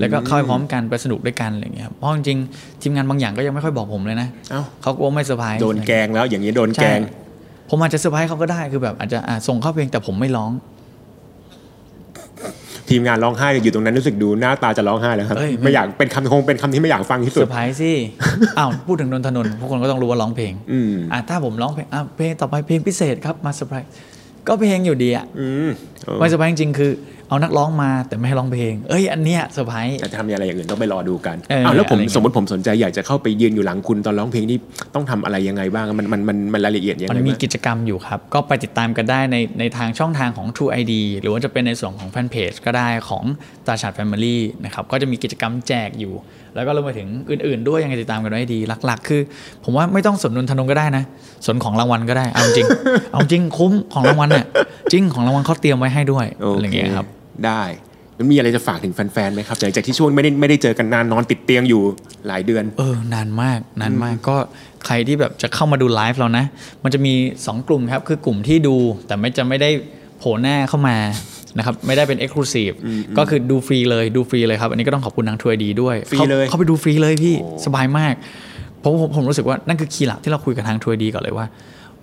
[0.00, 7.00] แล้วก็เข้าไปพร้อมกันไปสนุกด้วยกันอะไรอย่างเงี้ยครับเพราะจริงๆทีมงานบางอย่างก็ยังไม่ค่อยบอกผมเลยนะเอ้าเขากลัวไม่เซอร์ไพรส์โดนแกงแล้วอย่างนี้โดนแกใช่
[7.70, 10.50] ผมอาจจะเซอร์ไพรส์เขาก็ได้คือแบบอาจจะอะส่งเข้าเพลงแต่ผมไม่ร้อง
[12.92, 17.92] ทีมงานร้องไห้อยู่ตรงนั้นรู้สึกดูหน้าตาจะร้องไห้แล้วครับเอ้ยไม่อยากเป็นคำคงเป็นคำที่ไม่อยากฟังที่สุดร์ไพรส์สิ
[18.58, 23.88] อ้าวพูดถึงนนท์ ธนนท์พวกคนก็ต้องรู้ว่าร้องเพลงอืมอะถ้าผมร้องเพลงอะเพลงต่อไปเพลงพิเศษครับมาเซอร์ไพรส์
[24.48, 25.70] ก็เพลงอยู่ดีอะอืม
[26.04, 26.90] เออไม่เซอร์ไพรส์จริงๆคือ
[27.32, 34.58] เอานักร้องมาแต่ไม่ให้ร้องเพลง เอ้ยอันเนี้ยเซอร์ไพรส์แต่จะทำอะไรอย่างอื่นต้องไปรอดูกันเอออ้าวแล้วผมอะไรเงี้ยสมมติผมสนใจอยากจะเข้าไปยืนอยู่หลังคุณตอนร้องเพลงนี่
[34.94, 43.24] ต้องทำอะไรยังไงบ้างมันมันมันมันรายละเอียดยังมันไงมีบ้างกิจกรรมอยู่ครับ ก็ไปติดตามกันได้ในในทางช่องทางของ True ID หรือว่าจะเป็นในส่วนของแฟนเพจก็ได้ของ
[43.66, 46.14] ตาชาดแฟมิลี่นะครับก็จะมีกิจกรรมแจกอยู่
[46.54, 49.20] แล้วก็รวมไปถึงอื่น ๆ ด้วยยังไงติดตามกันไว้ให้ดีหลัก ๆ คือ
[49.64, 51.04] ผมว่าไม่ต้องสนนนทนงก็ได้นะ
[51.46, 52.66] สนของรางวัลก็ได้เอาจริง
[53.12, 54.46] เอาจริงคุ้มของรางวัลเนี่ย
[54.92, 57.06] จริงของรางวัลเขาเตรียมไว้ให้ด้วยโออะไรอย่างเคเงี้ยครับ
[57.46, 57.62] ได้
[58.18, 61.82] มันมีอะไรจะฝากถึงแฟนๆไหมครับหลังจากที่ช่วงไม่ได้ไม่ได้เจอกันนานนอนติดเตียงอยูู่่
[62.26, 64.36] หลายเดือน เออนานมากนานมากก็
[64.86, 66.44] ใครที่แบบจะเข้ามาดูไลฟ์เรานะ
[66.84, 68.76] มันจะมี 2 กลุ่มครับ คือกลุ่มที่ดู
[69.06, 69.70] แต่ไม่จะไม่ได้
[70.18, 70.96] โผล่หน้าเข้ามา
[71.58, 72.74] นะครับไม่ได้เป็น Exclusive
[73.18, 78.14] ก็คือดูฟรีเลยดูฟรีเลยครับ อันนี้ก็ต้องขอบคุณทาง TrueID ด้วยฟรีเลยเข้าไปดูฟรีเลยพี่โอ้สบายมาก
[78.80, 81.46] เพราะผมผมรู้สึกว่านั่นคือ key หลักที่เราคุยกับทาง TrueID ก่อนเลยว่า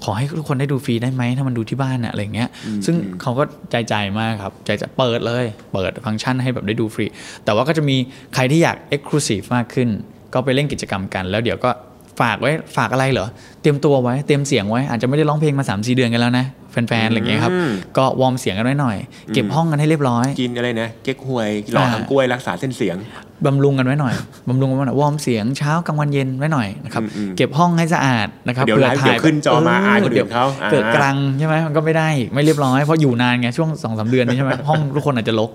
[0.04, 2.50] ขอให้ทุกคนได้ดูฟรีได้ไหมถ้ามันดูที่บ้านน่ะอะไรอย่างเงี้ย
[2.86, 7.06] ซึ่งเขาก็ใจใจมากครับ ใจจะเปิดเลย เปิดฟังก์ชันให้แบบได้ดูฟรี
[7.46, 7.98] แต่ว่าก็จะมี
[8.36, 9.90] ใครที่อยาก Exclusive มากขึ้น
[10.34, 11.70] ก็ไปเล่นกิจกรรมกัน แล้วเดี๋ยวก็
[12.22, 13.28] ฝากไว้ฝากอะไรเหรอ
[13.62, 18.98] เตรียมตัวไว้เตรียมเสียงไว้อาจจะไม่ได้ร้องเพลงมา3 4เดือนกันแล้วนะ แฟนๆ อะไรอย่างเงี้ยครับอืมก็ warm เสียงกันไว้หน่อย
[19.34, 22.98] เก็บห้องกันให้เรียบร้อย กินอะไรนะ เก๊กฮวย หลอดอ่าน้ำกล้วยรักษาเส้นเสียง
[23.46, 24.14] บำรุงกันไว้หน่อย
[24.50, 35.50] บำรุงกันไว้หน่อย warm เสียงเช้ากลางวันเย็นไว้หน่อยนะครับอืมอืมเก็บห้องให้สะอาดนะครับ เดี๋ยวไลฟ์เดี๋ยวขึ้นจอมาอายคนอื่นดี๋ยวเขาอ่าเกิดกลางใช่ไหมมันก็ไม่ได้อีกไม่เรียบร้อย เพราะอยู่นานไงช่วงสองสามเดือนนี้ใช่ไหมห้องทุกคนอาจจะรก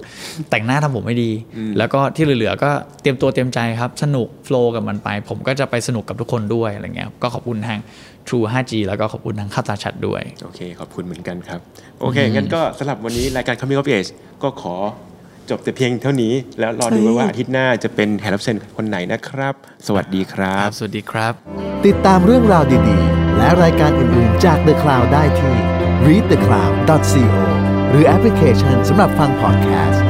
[0.50, 1.30] แต่งหน้าทำผมไม่ดี
[1.78, 2.70] แล้วก็ที่เหลือๆ ก็
[3.02, 7.80] เตรียมตัวเตรียมใจครับ สนุกโฟล์กับมันไป ผมก็จะไปสนุกกับทุกคนด้วยอะไรเงี้ย ก็ขอบคุณทาง
[8.28, 11.60] True 5G แล้วก็ขอบคุณทางข้าวตาชัดด้วย โอเค ขอบคุณเหมือนกันครับ
[12.00, 14.10] โอเค งั้นก็สำหรับวันนี้รายการ Coming of Age
[14.42, 14.74] ก็ขอ
[15.50, 19.54] จบแต่เพียงเท่านี้ แล้วรอดูว่าอาทิตย์หน้าจะเป็นแขกรับเชิญคนไหนนะครับ
[19.86, 21.32] สวัสดีครัครับบสวัสดีครับ
[21.86, 25.56] ติดตามเรื่องราวดีๆ และรายการอื่นๆจาก The Cloud ได้ที่
[26.06, 27.42] readthecloud.co
[27.90, 30.03] หรือแอปพลิเคชันสำหรับฟังพอดแคสต์